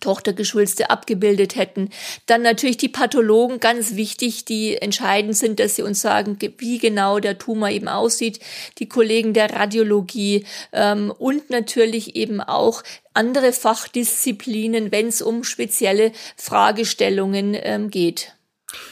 Tochtergeschwülste 0.00 0.90
abgebildet 0.90 1.56
hätten. 1.56 1.90
Dann 2.26 2.42
natürlich 2.42 2.76
die 2.76 2.88
Pathologen, 2.88 3.60
ganz 3.60 3.94
wichtig, 3.94 4.44
die 4.44 4.76
entscheidend 4.76 5.36
sind, 5.36 5.60
dass 5.60 5.76
sie 5.76 5.82
uns 5.82 6.00
sagen, 6.00 6.38
wie 6.58 6.78
genau 6.78 7.18
der 7.18 7.38
Tumor 7.38 7.68
eben 7.68 7.88
aussieht. 7.88 8.40
Die 8.78 8.88
Kollegen 8.88 9.34
der 9.34 9.52
Radiologie 9.52 10.44
ähm, 10.72 11.12
und 11.16 11.50
natürlich 11.50 12.16
eben 12.16 12.40
auch 12.40 12.82
andere 13.14 13.52
Fachdisziplinen, 13.52 14.90
wenn 14.90 15.08
es 15.08 15.22
um 15.22 15.44
spezielle 15.44 16.12
Fragestellungen 16.36 17.56
ähm, 17.60 17.90
geht. 17.90 18.32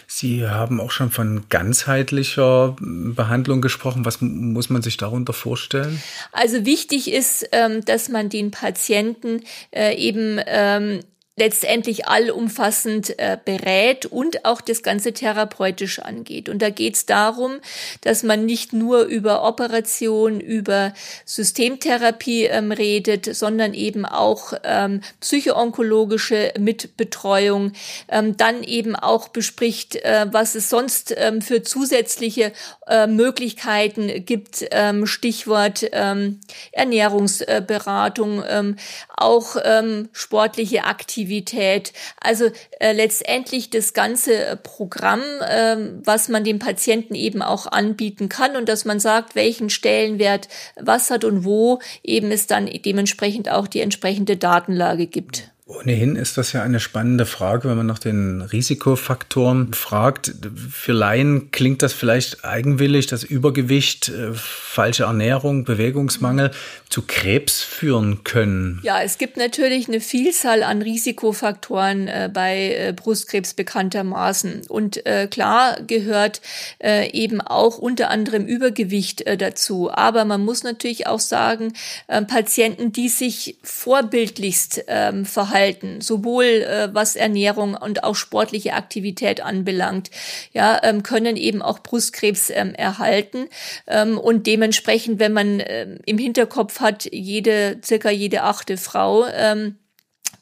Sie 0.07 0.47
haben 0.47 0.81
auch 0.81 0.91
schon 0.91 1.11
von 1.11 1.49
ganzheitlicher 1.49 2.77
Behandlung 2.81 3.61
gesprochen. 3.61 4.05
Was 4.05 4.21
muss 4.21 4.71
man 4.71 4.83
sich 4.83 4.97
darunter 4.97 5.33
vorstellen? 5.33 6.03
Also 6.33 6.65
wichtig 6.67 7.11
ist, 7.13 7.49
ähm, 7.53 7.85
dass 7.85 8.09
man 8.09 8.29
den 8.29 8.51
Patienten 8.51 9.43
äh, 9.71 9.95
eben 9.97 10.41
ähm, 10.47 11.01
letztendlich 11.41 12.07
allumfassend 12.07 13.19
äh, 13.19 13.39
berät 13.43 14.05
und 14.05 14.45
auch 14.45 14.61
das 14.61 14.83
Ganze 14.83 15.15
therapeutisch 15.15 15.99
angeht. 16.01 16.51
Und 16.51 16.61
da 16.61 16.69
geht 16.69 16.97
es 16.97 17.07
darum, 17.07 17.61
dass 18.03 18.23
man 18.23 18.45
nicht 18.45 18.75
nur 18.75 19.05
über 19.05 19.43
Operation, 19.43 20.39
über 20.39 20.93
Systemtherapie 21.25 22.45
ähm, 22.45 22.73
redet, 22.73 23.35
sondern 23.35 23.73
eben 23.73 24.05
auch 24.05 24.53
ähm, 24.65 25.01
psychoonkologische 25.21 26.53
Mitbetreuung, 26.59 27.73
ähm, 28.09 28.37
dann 28.37 28.63
eben 28.63 28.95
auch 28.95 29.29
bespricht, 29.29 29.97
äh, 29.97 30.27
was 30.31 30.55
es 30.55 30.69
sonst 30.69 31.15
ähm, 31.17 31.41
für 31.41 31.63
zusätzliche 31.63 32.53
äh, 32.87 33.07
Möglichkeiten 33.07 34.27
gibt, 34.27 34.67
ähm, 34.73 35.07
Stichwort 35.07 35.87
ähm, 35.93 36.41
Ernährungsberatung, 36.73 38.45
ähm, 38.47 38.77
auch 39.17 39.57
ähm, 39.65 40.11
sportliche 40.13 40.85
Aktivität 40.85 41.30
Aktivität. 41.31 41.93
Also 42.21 42.51
äh, 42.81 42.93
letztendlich 42.93 43.71
das 43.71 43.93
ganze 43.93 44.35
äh, 44.35 44.57
Programm, 44.57 45.21
äh, 45.41 45.77
was 46.05 46.29
man 46.29 46.43
dem 46.45 46.59
Patienten 46.59 47.15
eben 47.15 47.43
auch 47.43 47.67
anbieten 47.67 48.29
kann 48.29 48.57
und 48.57 48.69
dass 48.69 48.85
man 48.85 48.99
sagt, 48.99 49.35
welchen 49.35 49.71
Stellenwert 49.71 50.49
was 50.77 51.11
hat 51.11 51.25
und 51.25 51.45
wo 51.45 51.79
eben 52.03 52.33
es 52.33 52.47
dann 52.47 52.67
dementsprechend 52.67 53.49
auch 53.49 53.69
die 53.69 53.81
entsprechende 53.81 54.37
Datenlage 54.37 55.07
gibt. 55.07 55.51
Ohnehin 55.71 56.17
ist 56.17 56.37
das 56.37 56.53
ja 56.53 56.63
eine 56.63 56.81
spannende 56.81 57.27
Frage, 57.27 57.69
wenn 57.69 57.77
man 57.77 57.87
nach 57.87 58.01
den 58.01 58.43
Risikofaktoren 58.43 59.73
fragt. 59.73 60.33
Für 60.71 60.93
Laien 60.93 61.53
klingt 61.53 61.83
das 61.83 61.93
vielleicht 61.93 62.45
eigenwillig, 62.45 63.07
dass 63.07 63.23
Übergewicht, 63.23 64.09
äh, 64.09 64.33
falsche 64.35 65.05
Ernährung, 65.05 65.65
Bewegungsmangel 65.65 66.51
zu 66.89 67.03
Krebs 67.07 67.63
führen 67.63 68.25
können. 68.25 68.81
Ja, 68.83 69.01
es 69.01 69.17
gibt 69.17 69.37
natürlich 69.37 69.87
eine 69.87 70.01
Vielzahl 70.01 70.65
an 70.65 70.83
Risikofaktoren 70.83 72.09
äh, 72.09 72.31
bei 72.33 72.75
äh, 72.75 72.93
Brustkrebs 72.93 73.55
bekanntermaßen. 73.55 74.63
Und 74.69 75.03
klar 75.31 75.79
gehört 75.87 76.41
eben 76.81 77.41
auch 77.41 77.79
unter 77.79 78.11
anderem 78.11 78.47
Übergewicht 78.47 79.25
dazu. 79.41 79.91
Aber 79.91 80.25
man 80.25 80.45
muss 80.45 80.63
natürlich 80.63 81.07
auch 81.07 81.21
sagen, 81.21 81.73
Patienten, 82.07 82.93
die 82.93 83.09
sich 83.09 83.57
vorbildlichst 83.63 84.85
ähm, 84.89 85.25
verhalten, 85.25 85.60
halten, 85.61 86.01
sowohl 86.01 86.45
äh, 86.45 86.89
was 86.93 87.17
Ernährung 87.17 87.75
und 87.75 88.03
auch 88.03 88.17
sportliche 88.17 88.73
Aktivität 88.73 89.43
anbelangt, 89.43 90.11
ja, 90.53 90.81
ähm, 90.83 91.03
können 91.03 91.37
eben 91.37 91.63
auch 91.63 91.81
Brustkrebs 91.81 92.51
ähm, 92.51 92.75
erhalten. 92.75 93.49
Ähm, 93.87 94.19
und 94.19 94.47
dementsprechend, 94.47 95.21
wenn 95.21 95.33
man 95.33 95.61
äh, 95.61 95.99
im 96.07 96.19
Hinterkopf 96.19 96.81
hat, 96.81 97.09
jede, 97.13 97.81
circa 97.85 98.11
jede 98.11 98.43
achte 98.43 98.77
Frau, 98.77 99.27
ähm, 99.27 99.77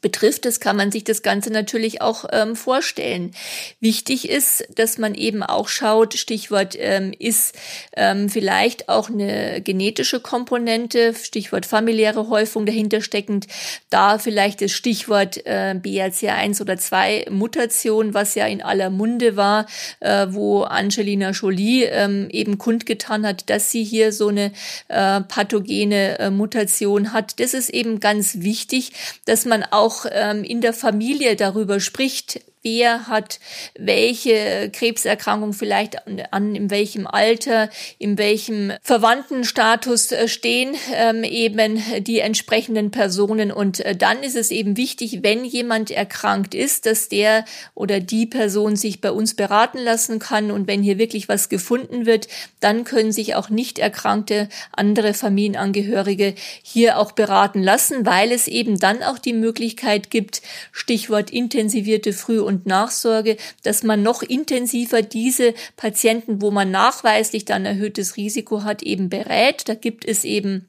betrifft, 0.01 0.45
das 0.45 0.59
kann 0.59 0.77
man 0.77 0.91
sich 0.91 1.03
das 1.03 1.21
Ganze 1.21 1.51
natürlich 1.51 2.01
auch 2.01 2.25
ähm, 2.31 2.55
vorstellen. 2.55 3.31
Wichtig 3.79 4.29
ist, 4.29 4.67
dass 4.75 4.97
man 4.97 5.15
eben 5.15 5.43
auch 5.43 5.67
schaut, 5.67 6.13
Stichwort 6.13 6.75
ähm, 6.77 7.13
ist 7.17 7.55
ähm, 7.95 8.29
vielleicht 8.29 8.89
auch 8.89 9.09
eine 9.09 9.61
genetische 9.61 10.19
Komponente, 10.19 11.13
Stichwort 11.13 11.65
familiäre 11.65 12.29
Häufung 12.29 12.65
dahinter 12.65 13.01
steckend, 13.01 13.47
da 13.89 14.19
vielleicht 14.19 14.61
das 14.61 14.71
Stichwort 14.71 15.45
äh, 15.45 15.75
BRCA1 15.75 16.61
oder 16.61 16.77
2 16.77 17.27
Mutation, 17.29 18.13
was 18.13 18.35
ja 18.35 18.45
in 18.45 18.61
aller 18.61 18.89
Munde 18.89 19.35
war, 19.35 19.65
äh, 19.99 20.27
wo 20.29 20.63
Angelina 20.63 21.31
Jolie 21.31 21.85
ähm, 21.85 22.27
eben 22.31 22.57
kundgetan 22.57 23.25
hat, 23.25 23.49
dass 23.49 23.71
sie 23.71 23.83
hier 23.83 24.11
so 24.13 24.27
eine 24.27 24.51
äh, 24.87 25.21
pathogene 25.21 26.19
äh, 26.19 26.29
Mutation 26.29 27.13
hat. 27.13 27.39
Das 27.39 27.53
ist 27.53 27.69
eben 27.69 27.99
ganz 27.99 28.39
wichtig, 28.39 28.91
dass 29.25 29.45
man 29.45 29.63
auch 29.63 29.88
auch 29.89 30.05
ähm, 30.11 30.43
in 30.43 30.61
der 30.61 30.73
Familie 30.73 31.35
darüber 31.35 31.79
spricht, 31.79 32.41
wer 32.61 33.07
hat 33.07 33.39
welche 33.77 34.69
Krebserkrankung 34.73 35.53
vielleicht 35.53 36.05
an, 36.05 36.21
an 36.31 36.55
in 36.55 36.69
welchem 36.69 37.07
Alter, 37.07 37.69
in 37.97 38.17
welchem 38.17 38.73
Verwandtenstatus 38.81 40.11
äh, 40.11 40.27
stehen 40.27 40.75
ähm, 40.93 41.23
eben 41.23 41.81
die 42.03 42.19
entsprechenden 42.19 42.91
Personen. 42.91 43.51
Und 43.51 43.79
äh, 43.79 43.95
dann 43.95 44.23
ist 44.23 44.35
es 44.35 44.51
eben 44.51 44.75
wichtig, 44.75 45.19
wenn 45.23 45.45
jemand 45.45 45.91
erkrankt 45.91 46.53
ist, 46.53 46.85
dass 46.85 47.07
der 47.07 47.45
oder 47.75 48.01
die 48.01 48.25
Person 48.25 48.75
sich 48.75 48.99
bei 48.99 49.11
uns 49.11 49.35
beraten 49.35 49.79
lassen 49.79 50.19
kann. 50.19 50.51
Und 50.51 50.67
wenn 50.67 50.83
hier 50.83 50.97
wirklich 50.97 51.29
was 51.29 51.47
gefunden 51.47 52.05
wird, 52.05 52.27
dann 52.59 52.83
können 52.83 53.13
sich 53.13 53.35
auch 53.35 53.49
nicht 53.49 53.79
erkrankte 53.79 54.49
andere 54.73 55.13
Familienangehörige 55.13 56.35
hier 56.61 56.97
auch 56.97 57.13
beraten 57.13 57.63
lassen, 57.63 58.05
weil 58.05 58.31
es 58.31 58.47
eben 58.47 58.79
dann 58.79 59.01
auch 59.01 59.17
die 59.17 59.33
Möglichkeit 59.33 60.09
gibt, 60.09 60.41
Stichwort 60.71 61.29
intensivierte 61.29 62.11
Früh- 62.11 62.48
und 62.49 62.65
Nachsorge, 62.65 63.37
dass 63.63 63.83
man 63.83 64.03
noch 64.03 64.21
intensiver 64.21 65.01
diese 65.01 65.53
Patienten, 65.77 66.41
wo 66.41 66.51
man 66.51 66.71
nachweislich 66.71 67.45
dann 67.45 67.65
erhöhtes 67.65 68.17
Risiko 68.17 68.63
hat, 68.63 68.83
eben 68.83 69.07
berät. 69.07 69.69
Da 69.69 69.75
gibt 69.75 70.03
es 70.03 70.25
eben 70.25 70.67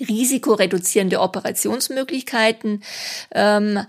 risikoreduzierende 0.00 1.20
Operationsmöglichkeiten, 1.20 2.82
ähm, 3.34 3.80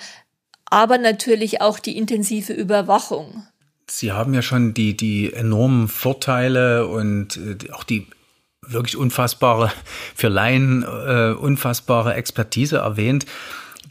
aber 0.65 0.97
natürlich 0.97 1.61
auch 1.61 1.79
die 1.79 1.95
intensive 1.97 2.53
Überwachung. 2.53 3.43
Sie 3.87 4.11
haben 4.11 4.33
ja 4.33 4.41
schon 4.41 4.73
die, 4.73 4.97
die 4.97 5.31
enormen 5.31 5.87
Vorteile 5.87 6.87
und 6.87 7.37
äh, 7.37 7.71
auch 7.71 7.83
die 7.83 8.07
wirklich 8.61 8.97
unfassbare, 8.97 9.71
für 10.15 10.27
Laien 10.27 10.83
äh, 10.83 11.31
unfassbare 11.31 12.13
Expertise 12.15 12.77
erwähnt. 12.77 13.25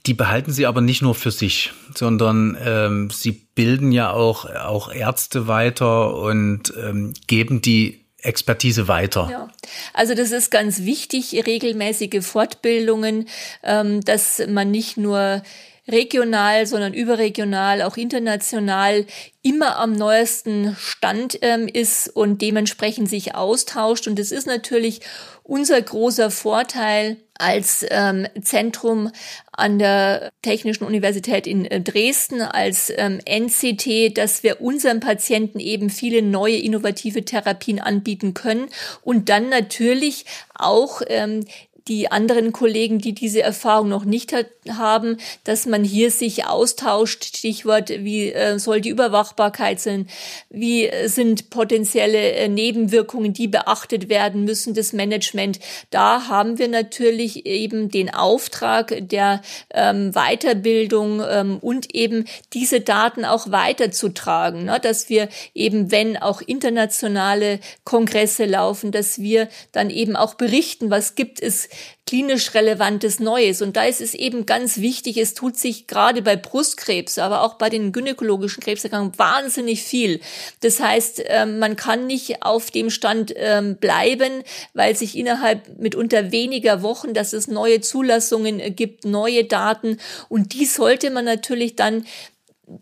Die 0.08 0.14
behalten 0.14 0.52
sie 0.52 0.64
aber 0.64 0.80
nicht 0.80 1.02
nur 1.02 1.14
für 1.14 1.30
sich, 1.30 1.70
sondern 1.94 2.56
ähm, 2.64 3.10
sie 3.10 3.32
bilden 3.32 3.92
ja 3.92 4.10
auch, 4.10 4.46
auch 4.46 4.90
Ärzte 4.90 5.48
weiter 5.48 6.16
und 6.16 6.72
ähm, 6.82 7.12
geben 7.26 7.60
die 7.60 8.06
Expertise 8.16 8.88
weiter. 8.88 9.28
Ja, 9.30 9.48
also 9.92 10.14
das 10.14 10.32
ist 10.32 10.50
ganz 10.50 10.84
wichtig, 10.84 11.44
regelmäßige 11.46 12.24
Fortbildungen, 12.24 13.28
ähm, 13.62 14.00
dass 14.00 14.42
man 14.48 14.70
nicht 14.70 14.96
nur 14.96 15.42
regional, 15.90 16.66
sondern 16.66 16.95
überregional, 16.95 17.83
auch 17.83 17.97
international 17.97 19.07
immer 19.42 19.78
am 19.78 19.92
neuesten 19.92 20.76
Stand 20.78 21.38
ähm, 21.42 21.68
ist 21.68 22.09
und 22.09 22.42
dementsprechend 22.42 23.09
sich 23.09 23.35
austauscht. 23.35 24.07
Und 24.07 24.18
es 24.18 24.33
ist 24.33 24.47
natürlich 24.47 25.00
unser 25.42 25.80
großer 25.80 26.30
Vorteil 26.30 27.16
als 27.38 27.87
ähm, 27.90 28.26
Zentrum 28.42 29.11
an 29.52 29.78
der 29.78 30.30
Technischen 30.42 30.85
Universität 30.85 31.47
in 31.47 31.64
äh, 31.64 31.80
Dresden, 31.80 32.42
als 32.42 32.92
ähm, 32.97 33.21
NCT, 33.25 34.18
dass 34.18 34.42
wir 34.42 34.61
unseren 34.61 35.00
Patienten 35.00 35.61
eben 35.61 35.88
viele 35.88 36.21
neue 36.21 36.57
innovative 36.57 37.25
Therapien 37.25 37.80
anbieten 37.80 38.35
können 38.35 38.68
und 39.02 39.28
dann 39.28 39.49
natürlich 39.49 40.26
auch 40.54 41.00
ähm, 41.07 41.45
die 41.88 42.11
anderen 42.11 42.52
Kollegen, 42.52 42.99
die 42.99 43.14
diese 43.14 43.42
Erfahrung 43.42 43.88
noch 43.88 44.04
nicht 44.04 44.33
hat, 44.33 44.47
haben, 44.68 45.16
dass 45.45 45.66
man 45.66 45.85
hier 45.85 46.11
sich 46.11 46.47
austauscht. 46.47 47.25
Stichwort, 47.25 47.88
wie 47.88 48.33
äh, 48.33 48.59
soll 48.59 48.80
die 48.80 48.90
Überwachbarkeit 48.90 49.80
sein? 49.80 50.09
Wie 50.50 50.87
äh, 50.87 51.09
sind 51.09 51.50
potenzielle 51.50 52.33
äh, 52.33 52.49
Nebenwirkungen, 52.49 53.33
die 53.33 53.49
beachtet 53.49 54.09
werden 54.09 54.45
müssen, 54.45 54.75
das 54.75 54.92
Management? 54.92 55.59
Da 55.90 56.28
haben 56.28 56.59
wir 56.59 56.68
natürlich 56.68 57.47
eben 57.47 57.90
den 57.90 58.12
Auftrag 58.12 58.95
der 59.00 59.40
ähm, 59.73 60.12
Weiterbildung 60.12 61.23
ähm, 61.28 61.59
und 61.59 61.95
eben 61.95 62.26
diese 62.52 62.80
Daten 62.80 63.25
auch 63.25 63.50
weiterzutragen, 63.50 64.64
ne? 64.64 64.78
dass 64.80 65.09
wir 65.09 65.28
eben, 65.54 65.90
wenn 65.90 66.16
auch 66.16 66.42
internationale 66.42 67.61
Kongresse 67.85 68.45
laufen, 68.45 68.92
dass 68.92 69.18
wir 69.18 69.49
dann 69.73 69.90
eben 69.90 70.16
auch 70.16 70.35
berichten, 70.35 70.90
was 70.90 71.14
gibt 71.14 71.40
es 71.40 71.68
klinisch 72.08 72.54
relevantes 72.54 73.20
Neues. 73.20 73.61
Und 73.61 73.76
da 73.76 73.85
ist 73.85 74.00
es 74.00 74.14
eben 74.14 74.47
ganz 74.47 74.78
wichtig, 74.78 75.18
es 75.18 75.35
tut 75.35 75.58
sich 75.58 75.87
gerade 75.87 76.23
bei 76.23 76.37
Brustkrebs, 76.37 77.18
aber 77.18 77.42
auch 77.42 77.54
bei 77.54 77.68
den 77.68 77.92
gynäkologischen 77.92 78.62
Krebserkrankungen 78.62 79.18
wahnsinnig 79.18 79.82
viel. 79.82 80.20
Das 80.61 80.80
heißt, 80.80 81.23
ähm, 81.26 81.58
man 81.58 81.76
kann 81.76 82.06
nicht 82.06 82.42
auf 82.42 82.70
dem 82.70 82.88
Stand 82.88 83.35
ähm, 83.37 83.76
bleiben, 83.76 84.42
weil 84.73 84.97
sich 84.97 85.18
innerhalb 85.18 85.78
mitunter 85.78 86.32
weniger 86.32 86.82
Wochen, 86.82 87.12
dass 87.12 87.35
es 87.35 87.47
neue 87.47 87.82
Zulassungen 87.82 88.75
gibt, 88.75 89.04
neue 89.04 89.44
Daten. 89.44 89.99
Und 90.30 90.54
die 90.54 90.64
sollte 90.64 91.11
man 91.11 91.26
natürlich 91.26 91.76
dann 91.76 92.06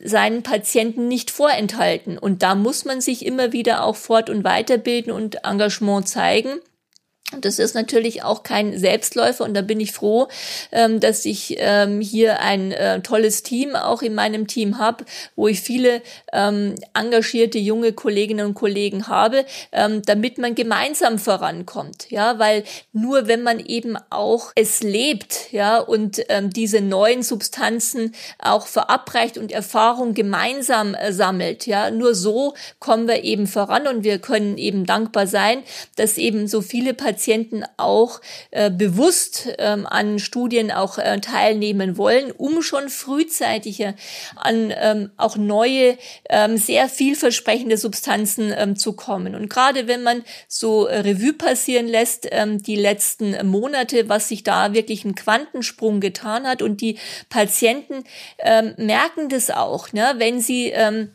seinen 0.04 0.44
Patienten 0.44 1.08
nicht 1.08 1.32
vorenthalten. 1.32 2.16
Und 2.16 2.44
da 2.44 2.54
muss 2.54 2.84
man 2.84 3.00
sich 3.00 3.26
immer 3.26 3.52
wieder 3.52 3.84
auch 3.84 3.96
fort- 3.96 4.30
und 4.30 4.44
weiterbilden 4.44 5.12
und 5.12 5.44
Engagement 5.44 6.08
zeigen 6.08 6.60
Das 7.40 7.58
ist 7.58 7.74
natürlich 7.74 8.22
auch 8.22 8.42
kein 8.42 8.78
Selbstläufer 8.78 9.44
und 9.44 9.54
da 9.54 9.62
bin 9.62 9.80
ich 9.80 9.92
froh, 9.92 10.28
ähm, 10.72 11.00
dass 11.00 11.24
ich 11.24 11.56
ähm, 11.58 12.00
hier 12.00 12.40
ein 12.40 12.72
äh, 12.72 13.00
tolles 13.00 13.42
Team 13.42 13.76
auch 13.76 14.02
in 14.02 14.14
meinem 14.14 14.46
Team 14.46 14.78
habe, 14.78 15.04
wo 15.34 15.48
ich 15.48 15.60
viele 15.60 16.02
ähm, 16.32 16.74
engagierte 16.94 17.58
junge 17.58 17.92
Kolleginnen 17.92 18.46
und 18.46 18.54
Kollegen 18.54 19.08
habe, 19.08 19.44
damit 19.70 20.38
man 20.38 20.54
gemeinsam 20.54 21.18
vorankommt. 21.18 22.10
Ja, 22.10 22.38
weil 22.38 22.64
nur 22.92 23.26
wenn 23.26 23.42
man 23.42 23.60
eben 23.60 23.96
auch 24.10 24.52
es 24.54 24.82
lebt, 24.82 25.52
ja, 25.52 25.78
und 25.78 26.22
diese 26.54 26.80
neuen 26.80 27.22
Substanzen 27.22 28.14
auch 28.38 28.66
verabreicht 28.66 29.38
und 29.38 29.52
Erfahrung 29.52 30.14
gemeinsam 30.14 30.94
äh, 30.94 31.12
sammelt, 31.12 31.66
ja, 31.66 31.90
nur 31.90 32.14
so 32.14 32.54
kommen 32.78 33.08
wir 33.08 33.24
eben 33.24 33.46
voran 33.46 33.86
und 33.86 34.04
wir 34.04 34.18
können 34.18 34.58
eben 34.58 34.86
dankbar 34.86 35.26
sein, 35.26 35.62
dass 35.96 36.18
eben 36.18 36.48
so 36.48 36.60
viele 36.60 36.94
Patienten 36.94 37.25
Patienten 37.26 37.64
auch 37.76 38.20
äh, 38.52 38.70
bewusst 38.70 39.48
ähm, 39.58 39.84
an 39.84 40.20
Studien 40.20 40.70
auch 40.70 40.96
äh, 40.98 41.18
teilnehmen 41.18 41.98
wollen, 41.98 42.30
um 42.30 42.62
schon 42.62 42.88
frühzeitiger 42.88 43.94
an 44.36 44.72
ähm, 44.76 45.10
auch 45.16 45.36
neue, 45.36 45.98
ähm, 46.30 46.56
sehr 46.56 46.88
vielversprechende 46.88 47.78
Substanzen 47.78 48.54
ähm, 48.56 48.76
zu 48.76 48.92
kommen. 48.92 49.34
Und 49.34 49.50
gerade 49.50 49.88
wenn 49.88 50.04
man 50.04 50.22
so 50.46 50.86
äh, 50.86 51.00
Revue 51.00 51.32
passieren 51.32 51.88
lässt, 51.88 52.28
ähm, 52.30 52.62
die 52.62 52.76
letzten 52.76 53.44
Monate, 53.44 54.08
was 54.08 54.28
sich 54.28 54.44
da 54.44 54.72
wirklich 54.72 55.04
ein 55.04 55.16
Quantensprung 55.16 55.98
getan 55.98 56.46
hat 56.46 56.62
und 56.62 56.80
die 56.80 56.96
Patienten 57.28 58.04
ähm, 58.38 58.74
merken 58.76 59.28
das 59.28 59.50
auch, 59.50 59.92
ne, 59.92 60.14
wenn 60.18 60.40
sie 60.40 60.68
ähm, 60.68 61.10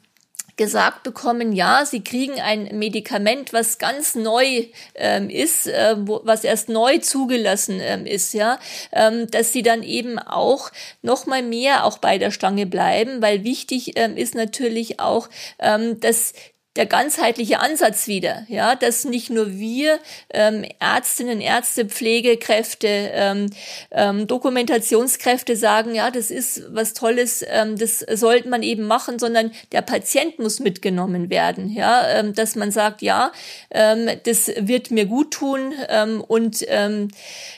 gesagt 0.62 1.01
bekommen, 1.01 1.53
ja, 1.53 1.86
sie 1.88 2.03
kriegen 2.03 2.39
ein 2.39 2.77
Medikament, 2.77 3.51
was 3.51 3.80
ganz 3.80 4.13
neu 4.13 4.65
ähm, 4.94 5.27
ist, 5.27 5.65
äh, 5.65 5.96
wo, 5.98 6.22
was 6.24 6.44
erst 6.44 6.70
neu 6.70 7.00
zugelassen 7.00 7.80
ähm, 7.82 8.06
ist, 8.06 8.36
ja, 8.36 8.60
ähm, 8.91 9.25
dass 9.32 9.51
sie 9.53 9.63
dann 9.63 9.82
eben 9.82 10.20
auch 10.20 10.70
noch 11.01 11.25
mal 11.25 11.41
mehr 11.41 11.84
auch 11.86 11.98
bei 11.98 12.20
der 12.20 12.30
Stange 12.30 12.68
bleiben, 12.68 13.24
weil 13.24 13.44
wichtig 13.44 13.94
ähm, 13.96 14.15
ist 14.18 14.36
natürlich 14.36 15.00
auch, 15.00 15.30
ähm, 15.58 16.00
dass 16.00 16.34
der 16.78 16.86
ganzheitliche 16.86 17.60
Ansatz 17.60 18.08
wieder, 18.08 18.46
ja, 18.48 18.75
dass 18.75 19.04
nicht 19.04 19.30
nur 19.30 19.51
wir 19.51 20.00
ähm, 20.34 20.63
Ärztinnen, 20.80 21.42
Ärzte, 21.42 21.86
Pflegekräfte, 21.86 22.88
ähm, 22.88 23.50
ähm, 23.92 24.25
Dokumentationskräfte 24.25 25.58
sagen, 25.58 25.94
ja, 25.94 26.12
das 26.12 26.32
ist 26.32 26.63
was 26.70 26.94
Tolles, 26.94 27.44
ähm, 27.46 27.78
das 27.78 28.00
sollte 28.00 28.48
man 28.48 28.63
eben 28.63 28.88
machen, 28.88 29.20
sondern 29.20 29.51
der 29.74 29.82
Patient 29.82 30.40
muss 30.40 30.62
mitgenommen 30.62 31.30
werden, 31.30 31.70
ja, 31.70 32.08
ähm, 32.08 32.34
dass 32.34 32.56
man 32.56 32.72
sagt, 32.72 33.01
ja, 33.01 33.34
ähm, 33.72 34.10
das 34.24 34.48
wird 34.58 34.92
mir 34.92 35.08
gut 35.08 35.32
tun 35.32 35.74
ähm, 35.90 36.22
und 36.22 36.63
ähm, 36.70 37.10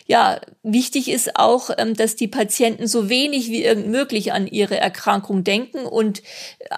ja, 0.07 0.41
wichtig 0.63 1.11
ist 1.11 1.35
auch, 1.35 1.69
ähm, 1.77 1.93
dass 1.95 2.15
die 2.15 2.27
Patienten 2.27 2.87
so 2.87 3.09
wenig 3.09 3.49
wie 3.49 3.63
irgend 3.63 3.89
möglich 3.89 4.33
an 4.33 4.47
ihre 4.47 4.77
Erkrankung 4.77 5.43
denken 5.43 5.85
und 5.85 6.23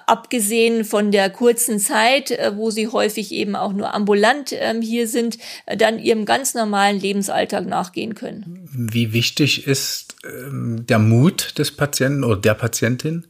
abgesehen 0.06 0.84
von 0.84 1.12
der 1.12 1.30
kurzen 1.30 1.78
Zeit 1.78 2.25
Zeit, 2.26 2.38
äh, 2.38 2.56
wo 2.56 2.70
sie 2.70 2.88
häufig 2.88 3.32
eben 3.32 3.56
auch 3.56 3.72
nur 3.72 3.94
ambulant 3.94 4.52
ähm, 4.52 4.82
hier 4.82 5.08
sind, 5.08 5.38
äh, 5.66 5.76
dann 5.76 5.98
ihrem 5.98 6.24
ganz 6.24 6.54
normalen 6.54 7.00
Lebensalltag 7.00 7.66
nachgehen 7.66 8.14
können. 8.14 8.68
Wie 8.72 9.12
wichtig 9.12 9.66
ist 9.66 10.16
ähm, 10.24 10.86
der 10.86 10.98
Mut 10.98 11.58
des 11.58 11.72
Patienten 11.72 12.24
oder 12.24 12.40
der 12.40 12.54
Patientin 12.54 13.26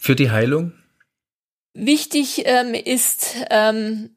für 0.00 0.16
die 0.16 0.30
Heilung? 0.30 0.72
Wichtig 1.74 2.42
ähm, 2.44 2.74
ist, 2.74 3.36
ähm, 3.50 4.10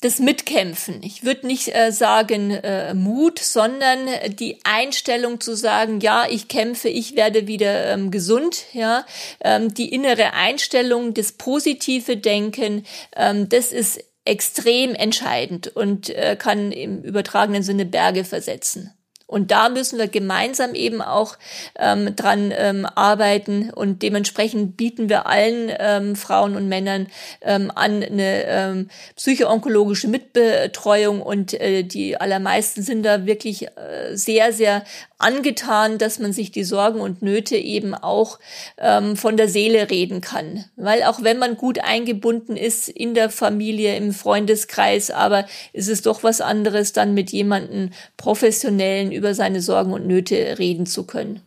das 0.00 0.18
Mitkämpfen. 0.18 1.02
Ich 1.02 1.24
würde 1.24 1.46
nicht 1.46 1.74
äh, 1.74 1.92
sagen 1.92 2.50
äh, 2.50 2.94
Mut, 2.94 3.38
sondern 3.38 4.08
die 4.28 4.58
Einstellung 4.64 5.40
zu 5.40 5.56
sagen, 5.56 6.00
ja, 6.00 6.26
ich 6.28 6.48
kämpfe, 6.48 6.88
ich 6.88 7.16
werde 7.16 7.46
wieder 7.46 7.92
ähm, 7.92 8.10
gesund. 8.10 8.64
Ja, 8.72 9.06
ähm, 9.40 9.72
die 9.72 9.92
innere 9.92 10.34
Einstellung, 10.34 11.14
das 11.14 11.32
positive 11.32 12.16
Denken, 12.16 12.84
ähm, 13.16 13.48
das 13.48 13.72
ist 13.72 14.02
extrem 14.24 14.94
entscheidend 14.94 15.68
und 15.68 16.10
äh, 16.10 16.36
kann 16.38 16.72
im 16.72 17.02
übertragenen 17.02 17.62
Sinne 17.62 17.84
Berge 17.84 18.24
versetzen. 18.24 18.92
Und 19.26 19.50
da 19.50 19.68
müssen 19.68 19.98
wir 19.98 20.08
gemeinsam 20.08 20.74
eben 20.74 21.00
auch 21.00 21.36
ähm, 21.78 22.14
dran 22.14 22.52
ähm, 22.56 22.86
arbeiten. 22.94 23.70
Und 23.70 24.02
dementsprechend 24.02 24.76
bieten 24.76 25.08
wir 25.08 25.26
allen 25.26 25.72
ähm, 25.78 26.14
Frauen 26.14 26.56
und 26.56 26.68
Männern 26.68 27.08
ähm, 27.40 27.72
an 27.74 28.02
eine 28.02 28.44
ähm, 28.44 28.88
psychoonkologische 29.16 30.08
Mitbetreuung. 30.08 31.22
Und 31.22 31.54
äh, 31.54 31.84
die 31.84 32.20
allermeisten 32.20 32.82
sind 32.82 33.02
da 33.02 33.24
wirklich 33.24 33.66
äh, 33.68 34.14
sehr, 34.14 34.52
sehr 34.52 34.84
angetan, 35.24 35.98
dass 35.98 36.18
man 36.18 36.32
sich 36.32 36.52
die 36.52 36.64
Sorgen 36.64 37.00
und 37.00 37.22
Nöte 37.22 37.56
eben 37.56 37.94
auch 37.94 38.38
ähm, 38.78 39.16
von 39.16 39.36
der 39.36 39.48
Seele 39.48 39.90
reden 39.90 40.20
kann. 40.20 40.64
Weil 40.76 41.02
auch 41.04 41.22
wenn 41.22 41.38
man 41.38 41.56
gut 41.56 41.78
eingebunden 41.78 42.56
ist 42.56 42.88
in 42.88 43.14
der 43.14 43.30
Familie, 43.30 43.96
im 43.96 44.12
Freundeskreis, 44.12 45.10
aber 45.10 45.46
ist 45.72 45.88
es 45.88 46.02
doch 46.02 46.22
was 46.22 46.40
anderes, 46.40 46.92
dann 46.92 47.14
mit 47.14 47.30
jemandem 47.30 47.90
professionellen 48.16 49.10
über 49.12 49.34
seine 49.34 49.60
Sorgen 49.60 49.92
und 49.92 50.06
Nöte 50.06 50.58
reden 50.58 50.86
zu 50.86 51.04
können. 51.04 51.40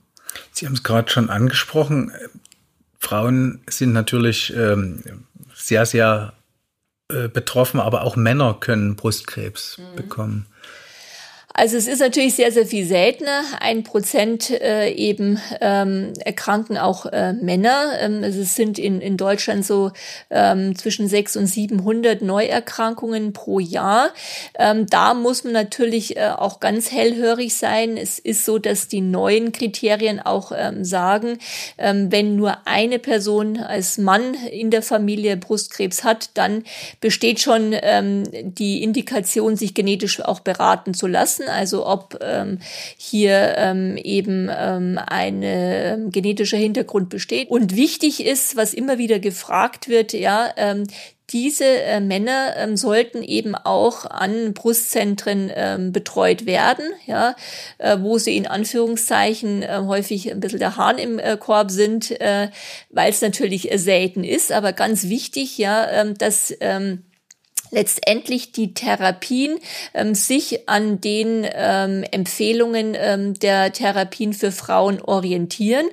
Sie 0.52 0.66
haben 0.66 0.74
es 0.74 0.84
gerade 0.84 1.10
schon 1.10 1.30
angesprochen. 1.30 2.12
Frauen 3.00 3.62
sind 3.70 3.94
natürlich 3.94 4.54
ähm, 4.56 5.04
sehr, 5.54 5.86
sehr 5.86 6.34
äh, 7.10 7.30
betroffen, 7.30 7.80
aber 7.80 8.04
auch 8.04 8.16
Männer 8.16 8.58
können 8.60 8.96
Brustkrebs 8.96 9.78
mhm. 9.78 9.96
bekommen. 9.96 10.48
Also 11.60 11.76
es 11.76 11.88
ist 11.88 12.02
natürlich 12.02 12.36
sehr, 12.36 12.52
sehr 12.52 12.68
viel 12.68 12.86
seltener. 12.86 13.42
Ein 13.60 13.82
Prozent 13.82 14.52
äh, 14.52 14.92
eben 14.92 15.42
ähm, 15.60 16.14
erkranken 16.24 16.78
auch 16.78 17.08
äh, 17.08 17.34
Männer. 17.34 17.94
Ähm, 18.00 18.24
also 18.24 18.42
es 18.42 18.54
sind 18.54 18.78
in, 18.78 19.02
in 19.02 19.18
Deutschland 19.18 19.66
so 19.66 19.92
ähm, 20.30 20.78
zwischen 20.78 21.08
600 21.08 21.42
und 21.42 21.48
700 21.48 22.22
Neuerkrankungen 22.22 23.34
pro 23.34 23.60
Jahr. 23.60 24.12
Ähm, 24.54 24.86
da 24.86 25.16
muss 25.16 25.46
man 25.46 25.54
natürlich 25.54 26.16
äh, 26.16 26.30
auch 26.30 26.60
ganz 26.60 26.92
hellhörig 26.92 27.56
sein. 27.56 27.98
Es 27.98 28.20
ist 28.20 28.46
so, 28.46 28.60
dass 28.60 28.88
die 28.88 29.02
neuen 29.02 29.52
Kriterien 29.52 30.20
auch 30.20 30.52
ähm, 30.56 30.86
sagen, 30.86 31.40
ähm, 31.80 32.12
wenn 32.12 32.36
nur 32.36 32.68
eine 32.68 33.00
Person 33.00 33.58
als 33.58 33.98
Mann 33.98 34.36
in 34.52 34.70
der 34.70 34.84
Familie 34.84 35.38
Brustkrebs 35.38 36.04
hat, 36.04 36.30
dann 36.36 36.66
besteht 37.02 37.40
schon 37.40 37.74
ähm, 37.74 38.26
die 38.32 38.84
Indikation, 38.84 39.56
sich 39.56 39.74
genetisch 39.74 40.22
auch 40.22 40.42
beraten 40.42 40.94
zu 40.94 41.08
lassen 41.08 41.47
also 41.48 41.86
ob 41.86 42.20
ähm, 42.22 42.60
hier 42.98 43.56
ähm, 43.58 43.98
eben 43.98 44.50
ähm, 44.52 45.00
ein 45.06 45.42
ähm, 45.44 46.12
genetischer 46.12 46.58
Hintergrund 46.58 47.10
besteht. 47.10 47.50
Und 47.50 47.76
wichtig 47.76 48.26
ist, 48.26 48.56
was 48.56 48.74
immer 48.74 48.98
wieder 48.98 49.20
gefragt 49.20 49.88
wird, 49.90 50.14
ja, 50.14 50.50
ähm, 50.58 50.86
diese 51.32 51.66
äh, 51.66 52.00
Männer 52.00 52.54
ähm, 52.58 52.78
sollten 52.78 53.22
eben 53.22 53.54
auch 53.56 54.06
an 54.06 54.54
Brustzentren 54.54 55.52
ähm, 55.54 55.92
betreut 55.92 56.46
werden, 56.46 56.86
ja, 57.06 57.36
äh, 57.80 57.98
wo 58.00 58.18
sie 58.18 58.38
in 58.38 58.48
Anführungszeichen 58.48 59.62
äh, 59.62 59.82
häufig 59.86 60.32
ein 60.32 60.40
bisschen 60.40 60.60
der 60.60 60.78
Hahn 60.78 60.98
im 60.98 61.20
äh, 61.20 61.36
Korb 61.38 61.72
sind, 61.72 62.12
äh, 62.22 62.50
weil 62.92 63.10
es 63.10 63.22
natürlich 63.22 63.72
äh, 63.72 63.78
selten 63.78 64.24
ist, 64.24 64.54
aber 64.54 64.72
ganz 64.72 65.10
wichtig, 65.10 65.58
ja, 65.58 65.90
ähm, 65.90 66.18
dass 66.18 66.54
ähm, 66.62 67.04
letztendlich 67.72 68.52
die 68.52 68.74
Therapien 68.74 69.60
ähm, 69.94 70.16
sich 70.16 70.68
an 70.70 71.02
den 71.02 71.48
ähm, 71.54 72.04
Empfehlungen 72.12 72.96
ähm, 72.98 73.34
der 73.36 73.74
Therapien 73.74 74.34
für 74.34 74.52
Frauen 74.52 75.02
orientieren. 75.02 75.86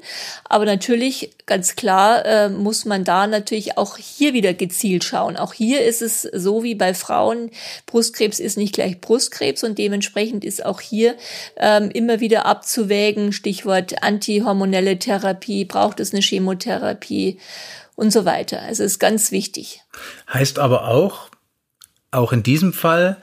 Aber 0.45 0.65
natürlich, 0.65 1.31
ganz 1.47 1.77
klar, 1.77 2.25
äh, 2.25 2.49
muss 2.49 2.85
man 2.85 3.05
da 3.05 3.27
natürlich 3.27 3.77
auch 3.77 3.97
hier 3.97 4.33
wieder 4.35 4.55
gezielt 4.55 5.05
schauen. 5.05 5.37
Auch 5.37 5.53
hier 5.53 5.85
ist 5.85 6.03
es 6.03 6.23
so 6.23 6.63
wie 6.63 6.75
bei 6.75 6.95
Frauen, 6.95 7.51
Brustkrebs 7.87 8.41
ist 8.41 8.57
nicht 8.57 8.75
gleich 8.75 9.01
Brustkrebs 9.01 9.65
und 9.65 9.79
dementsprechend 9.79 10.45
ist 10.45 10.65
auch 10.65 10.81
hier 10.81 11.17
ähm, 11.57 11.91
immer 11.91 12.21
wieder 12.21 12.47
abzuwägen, 12.47 13.33
Stichwort 13.33 14.03
antihormonelle 14.03 14.99
Therapie, 14.99 15.65
braucht 15.65 16.01
es 16.01 16.13
eine 16.13 16.23
Chemotherapie 16.23 17.39
und 17.97 18.13
so 18.13 18.25
weiter. 18.25 18.63
Also 18.63 18.83
ist 18.83 18.99
ganz 18.99 19.31
wichtig. 19.31 19.83
Heißt 20.33 20.59
aber 20.59 20.89
auch, 20.89 21.29
auch 22.15 22.33
in 22.33 22.43
diesem 22.43 22.73
Fall 22.73 23.19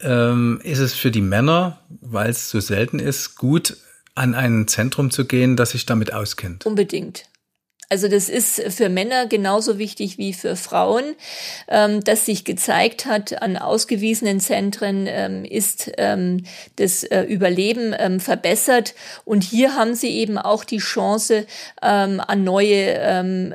ähm, 0.00 0.60
ist 0.62 0.78
es 0.78 0.94
für 0.94 1.10
die 1.10 1.20
Männer, 1.20 1.80
weil 2.00 2.30
es 2.30 2.50
so 2.50 2.60
selten 2.60 2.98
ist, 2.98 3.36
gut, 3.36 3.76
an 4.14 4.34
ein 4.34 4.68
Zentrum 4.68 5.10
zu 5.10 5.26
gehen, 5.26 5.56
das 5.56 5.70
sich 5.70 5.86
damit 5.86 6.12
auskennt. 6.12 6.66
Unbedingt. 6.66 7.24
Also 7.90 8.06
das 8.06 8.28
ist 8.28 8.62
für 8.72 8.88
Männer 8.88 9.26
genauso 9.26 9.76
wichtig 9.76 10.16
wie 10.16 10.32
für 10.32 10.54
Frauen. 10.54 11.16
Ähm, 11.68 12.02
dass 12.04 12.24
sich 12.24 12.44
gezeigt 12.44 13.04
hat 13.04 13.42
an 13.42 13.56
ausgewiesenen 13.56 14.38
Zentren, 14.38 15.06
ähm, 15.08 15.44
ist 15.44 15.90
ähm, 15.98 16.44
das 16.76 17.02
äh, 17.02 17.22
Überleben 17.22 17.92
ähm, 17.98 18.20
verbessert. 18.20 18.94
Und 19.24 19.42
hier 19.42 19.74
haben 19.74 19.96
sie 19.96 20.10
eben 20.10 20.38
auch 20.38 20.62
die 20.62 20.78
Chance, 20.78 21.46
ähm, 21.82 22.20
an 22.24 22.44
neue 22.44 22.94
ähm, 22.94 23.54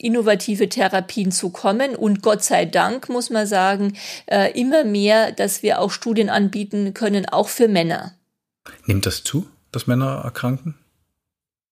innovative 0.00 0.70
Therapien 0.70 1.30
zu 1.30 1.50
kommen. 1.50 1.94
Und 1.94 2.22
Gott 2.22 2.42
sei 2.42 2.64
Dank 2.64 3.10
muss 3.10 3.28
man 3.28 3.46
sagen, 3.46 3.96
äh, 4.24 4.58
immer 4.58 4.84
mehr, 4.84 5.32
dass 5.32 5.62
wir 5.62 5.80
auch 5.80 5.90
Studien 5.90 6.30
anbieten 6.30 6.94
können, 6.94 7.26
auch 7.28 7.48
für 7.48 7.68
Männer. 7.68 8.14
Nimmt 8.86 9.04
das 9.04 9.22
zu, 9.22 9.46
dass 9.70 9.86
Männer 9.86 10.22
erkranken? 10.24 10.76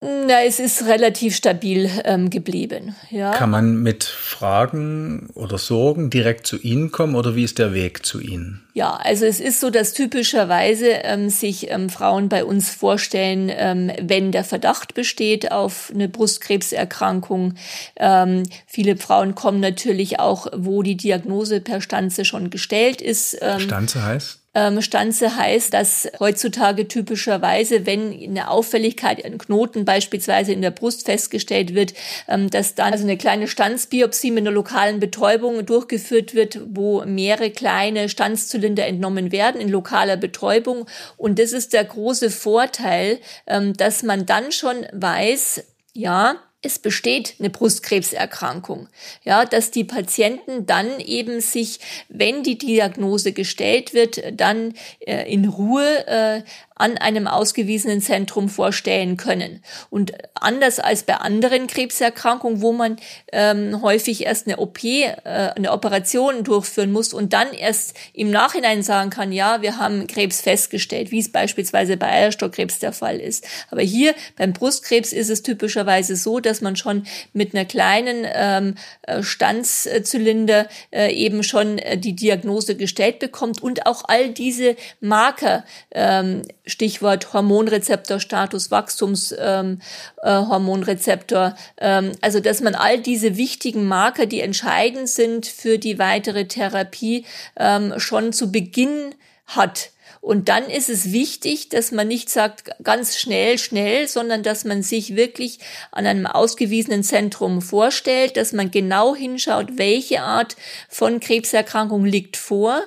Na, 0.00 0.42
es 0.44 0.60
ist 0.60 0.84
relativ 0.84 1.34
stabil 1.34 1.88
ähm, 2.04 2.28
geblieben. 2.28 2.94
Ja. 3.10 3.32
Kann 3.32 3.48
man 3.48 3.82
mit 3.82 4.04
Fragen 4.04 5.30
oder 5.32 5.56
Sorgen 5.56 6.10
direkt 6.10 6.46
zu 6.46 6.58
Ihnen 6.58 6.90
kommen 6.90 7.14
oder 7.14 7.34
wie 7.36 7.44
ist 7.44 7.58
der 7.58 7.72
Weg 7.72 8.04
zu 8.04 8.20
Ihnen? 8.20 8.66
Ja, 8.74 8.96
also 8.96 9.24
es 9.24 9.40
ist 9.40 9.60
so, 9.60 9.70
dass 9.70 9.94
typischerweise 9.94 10.88
ähm, 11.04 11.30
sich 11.30 11.70
ähm, 11.70 11.88
Frauen 11.88 12.28
bei 12.28 12.44
uns 12.44 12.68
vorstellen, 12.68 13.50
ähm, 13.54 13.92
wenn 13.98 14.30
der 14.30 14.44
Verdacht 14.44 14.92
besteht 14.92 15.50
auf 15.50 15.90
eine 15.94 16.08
Brustkrebserkrankung. 16.10 17.54
Ähm, 17.96 18.42
viele 18.66 18.98
Frauen 18.98 19.34
kommen 19.34 19.60
natürlich 19.60 20.20
auch, 20.20 20.48
wo 20.54 20.82
die 20.82 20.96
Diagnose 20.98 21.62
per 21.62 21.80
Stanze 21.80 22.26
schon 22.26 22.50
gestellt 22.50 23.00
ist. 23.00 23.38
Ähm, 23.40 23.60
Stanze 23.60 24.04
heißt? 24.04 24.43
Ähm, 24.54 24.80
Stanze 24.82 25.36
heißt, 25.36 25.74
dass 25.74 26.08
heutzutage 26.20 26.88
typischerweise, 26.88 27.86
wenn 27.86 28.12
eine 28.12 28.50
Auffälligkeit, 28.50 29.24
ein 29.24 29.38
Knoten 29.38 29.84
beispielsweise 29.84 30.52
in 30.52 30.62
der 30.62 30.70
Brust 30.70 31.06
festgestellt 31.06 31.74
wird, 31.74 31.94
ähm, 32.28 32.50
dass 32.50 32.74
dann 32.74 32.92
also 32.92 33.04
eine 33.04 33.16
kleine 33.16 33.48
Stanzbiopsie 33.48 34.30
mit 34.30 34.42
einer 34.42 34.52
lokalen 34.52 35.00
Betäubung 35.00 35.66
durchgeführt 35.66 36.34
wird, 36.34 36.60
wo 36.66 37.04
mehrere 37.04 37.50
kleine 37.50 38.08
Stanzzylinder 38.08 38.86
entnommen 38.86 39.32
werden 39.32 39.60
in 39.60 39.68
lokaler 39.68 40.16
Betäubung. 40.16 40.86
Und 41.16 41.38
das 41.38 41.52
ist 41.52 41.72
der 41.72 41.84
große 41.84 42.30
Vorteil, 42.30 43.18
ähm, 43.46 43.76
dass 43.76 44.02
man 44.02 44.26
dann 44.26 44.52
schon 44.52 44.86
weiß, 44.92 45.64
ja, 45.92 46.36
es 46.64 46.78
besteht 46.78 47.34
eine 47.38 47.50
Brustkrebserkrankung. 47.50 48.88
Ja, 49.24 49.44
dass 49.44 49.70
die 49.70 49.84
Patienten 49.84 50.66
dann 50.66 50.98
eben 51.00 51.40
sich, 51.40 51.80
wenn 52.08 52.42
die 52.42 52.58
Diagnose 52.58 53.32
gestellt 53.32 53.92
wird, 53.94 54.22
dann 54.32 54.74
äh, 55.00 55.30
in 55.30 55.46
Ruhe 55.46 56.06
äh, 56.06 56.42
an 56.84 56.98
einem 56.98 57.26
ausgewiesenen 57.26 58.02
Zentrum 58.02 58.50
vorstellen 58.50 59.16
können. 59.16 59.62
Und 59.88 60.12
anders 60.34 60.80
als 60.80 61.04
bei 61.04 61.14
anderen 61.14 61.66
Krebserkrankungen, 61.66 62.60
wo 62.60 62.72
man 62.72 62.98
ähm, 63.32 63.80
häufig 63.80 64.26
erst 64.26 64.46
eine 64.46 64.58
OP, 64.58 64.84
äh, 64.84 65.08
eine 65.24 65.72
Operation 65.72 66.44
durchführen 66.44 66.92
muss 66.92 67.14
und 67.14 67.32
dann 67.32 67.54
erst 67.54 67.96
im 68.12 68.30
Nachhinein 68.30 68.82
sagen 68.82 69.08
kann, 69.08 69.32
ja, 69.32 69.62
wir 69.62 69.78
haben 69.78 70.06
Krebs 70.06 70.42
festgestellt, 70.42 71.10
wie 71.10 71.20
es 71.20 71.32
beispielsweise 71.32 71.96
bei 71.96 72.10
Eierstockkrebs 72.10 72.80
der 72.80 72.92
Fall 72.92 73.18
ist. 73.18 73.46
Aber 73.70 73.80
hier 73.80 74.14
beim 74.36 74.52
Brustkrebs 74.52 75.14
ist 75.14 75.30
es 75.30 75.42
typischerweise 75.42 76.16
so, 76.16 76.38
dass 76.38 76.60
man 76.60 76.76
schon 76.76 77.06
mit 77.32 77.54
einer 77.54 77.64
kleinen 77.64 78.26
ähm, 78.30 78.74
äh, 79.02 79.22
Stanzzylinder 79.22 80.68
äh, 80.90 81.10
eben 81.14 81.42
schon 81.42 81.78
äh, 81.78 81.96
die 81.96 82.14
Diagnose 82.14 82.76
gestellt 82.76 83.20
bekommt 83.20 83.62
und 83.62 83.86
auch 83.86 84.04
all 84.06 84.28
diese 84.28 84.76
Marker 85.00 85.64
ähm, 85.92 86.42
Stichwort 86.74 87.32
Hormonrezeptor, 87.32 88.18
Status 88.18 88.72
Wachstumshormonrezeptor. 88.72 91.54
Ähm, 91.78 91.86
äh, 92.04 92.08
ähm, 92.08 92.10
also, 92.20 92.40
dass 92.40 92.60
man 92.60 92.74
all 92.74 92.98
diese 92.98 93.36
wichtigen 93.36 93.86
Marker, 93.86 94.26
die 94.26 94.40
entscheidend 94.40 95.08
sind 95.08 95.46
für 95.46 95.78
die 95.78 96.00
weitere 96.00 96.48
Therapie, 96.48 97.26
ähm, 97.56 97.94
schon 97.98 98.32
zu 98.32 98.50
Beginn 98.50 99.14
hat. 99.46 99.90
Und 100.20 100.48
dann 100.48 100.64
ist 100.64 100.88
es 100.88 101.12
wichtig, 101.12 101.68
dass 101.68 101.92
man 101.92 102.08
nicht 102.08 102.28
sagt, 102.28 102.72
ganz 102.82 103.16
schnell, 103.18 103.56
schnell, 103.58 104.08
sondern 104.08 104.42
dass 104.42 104.64
man 104.64 104.82
sich 104.82 105.14
wirklich 105.14 105.60
an 105.92 106.06
einem 106.06 106.26
ausgewiesenen 106.26 107.04
Zentrum 107.04 107.62
vorstellt, 107.62 108.36
dass 108.36 108.52
man 108.52 108.72
genau 108.72 109.14
hinschaut, 109.14 109.78
welche 109.78 110.22
Art 110.22 110.56
von 110.88 111.20
Krebserkrankung 111.20 112.04
liegt 112.04 112.36
vor, 112.36 112.82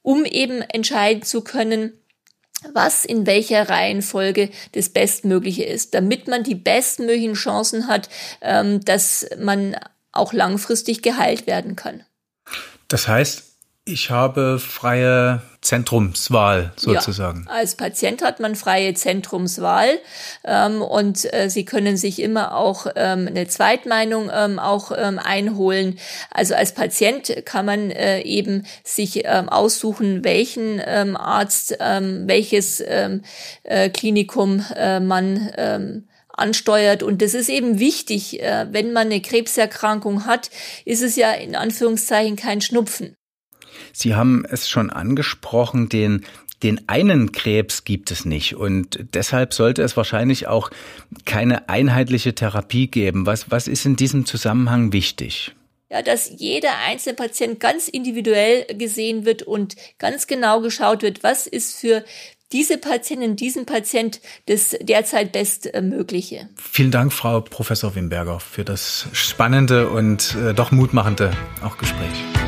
um 0.00 0.24
eben 0.24 0.62
entscheiden 0.62 1.22
zu 1.22 1.42
können, 1.42 1.99
was 2.72 3.04
in 3.04 3.26
welcher 3.26 3.68
Reihenfolge 3.68 4.50
das 4.72 4.88
Bestmögliche 4.88 5.64
ist, 5.64 5.94
damit 5.94 6.28
man 6.28 6.42
die 6.44 6.54
bestmöglichen 6.54 7.34
Chancen 7.34 7.88
hat, 7.88 8.08
ähm, 8.40 8.80
dass 8.84 9.26
man 9.38 9.76
auch 10.12 10.32
langfristig 10.32 11.02
geheilt 11.02 11.46
werden 11.46 11.76
kann. 11.76 12.04
Das 12.88 13.06
heißt, 13.06 13.49
ich 13.84 14.10
habe 14.10 14.58
freie 14.58 15.42
Zentrumswahl 15.62 16.72
sozusagen. 16.76 17.46
Ja, 17.48 17.54
als 17.54 17.74
Patient 17.76 18.22
hat 18.22 18.38
man 18.38 18.54
freie 18.54 18.94
Zentrumswahl 18.94 19.98
ähm, 20.44 20.82
und 20.82 21.32
äh, 21.32 21.50
Sie 21.50 21.64
können 21.64 21.96
sich 21.96 22.20
immer 22.20 22.56
auch 22.56 22.86
ähm, 22.94 23.26
eine 23.26 23.48
Zweitmeinung 23.48 24.30
ähm, 24.32 24.58
auch 24.58 24.92
ähm, 24.96 25.18
einholen. 25.18 25.98
Also 26.30 26.54
als 26.54 26.72
Patient 26.72 27.42
kann 27.44 27.66
man 27.66 27.90
äh, 27.90 28.20
eben 28.20 28.66
sich 28.84 29.22
ähm, 29.24 29.48
aussuchen, 29.48 30.24
welchen 30.24 30.80
ähm, 30.84 31.16
Arzt, 31.16 31.76
welches 31.78 32.80
äh, 32.80 33.20
Klinikum 33.92 34.64
äh, 34.76 35.00
man 35.00 35.50
ansteuert. 36.40 37.02
Und 37.02 37.22
das 37.22 37.34
ist 37.34 37.48
eben 37.48 37.78
wichtig. 37.78 38.42
Äh, 38.42 38.66
wenn 38.70 38.92
man 38.92 39.06
eine 39.06 39.20
Krebserkrankung 39.20 40.26
hat, 40.26 40.50
ist 40.84 41.02
es 41.02 41.16
ja 41.16 41.32
in 41.32 41.54
Anführungszeichen 41.54 42.36
kein 42.36 42.60
Schnupfen. 42.60 43.16
Sie 43.92 44.14
haben 44.14 44.44
es 44.48 44.68
schon 44.68 44.90
angesprochen, 44.90 45.88
den 45.88 46.24
den 46.62 46.88
einen 46.88 47.32
Krebs 47.32 47.84
gibt 47.84 48.10
es 48.10 48.24
nicht 48.24 48.54
und 48.54 48.98
deshalb 49.14 49.54
sollte 49.54 49.82
es 49.82 49.96
wahrscheinlich 49.96 50.46
auch 50.46 50.70
keine 51.24 51.68
einheitliche 51.68 52.34
Therapie 52.34 52.86
geben. 52.86 53.26
Was, 53.26 53.50
was 53.50 53.66
ist 53.66 53.86
in 53.86 53.96
diesem 53.96 54.26
Zusammenhang 54.26 54.92
wichtig? 54.92 55.54
Ja, 55.90 56.02
dass 56.02 56.30
jeder 56.36 56.70
einzelne 56.86 57.16
Patient 57.16 57.58
ganz 57.58 57.88
individuell 57.88 58.64
gesehen 58.76 59.24
wird 59.24 59.42
und 59.42 59.74
ganz 59.98 60.26
genau 60.26 60.60
geschaut 60.60 61.02
wird, 61.02 61.24
was 61.24 61.46
ist 61.46 61.80
für 61.80 62.04
diese 62.52 62.78
Patientin, 62.78 63.36
diesen 63.36 63.66
Patient 63.66 64.20
das 64.46 64.76
derzeit 64.80 65.32
Bestmögliche. 65.32 66.48
Vielen 66.56 66.90
Dank, 66.90 67.12
Frau 67.12 67.40
Professor 67.40 67.94
Wimberger, 67.94 68.38
für 68.38 68.64
das 68.64 69.08
spannende 69.12 69.88
und 69.88 70.36
äh, 70.36 70.54
doch 70.54 70.70
mutmachende 70.72 71.32
auch 71.64 71.76
Gespräch. 71.76 72.39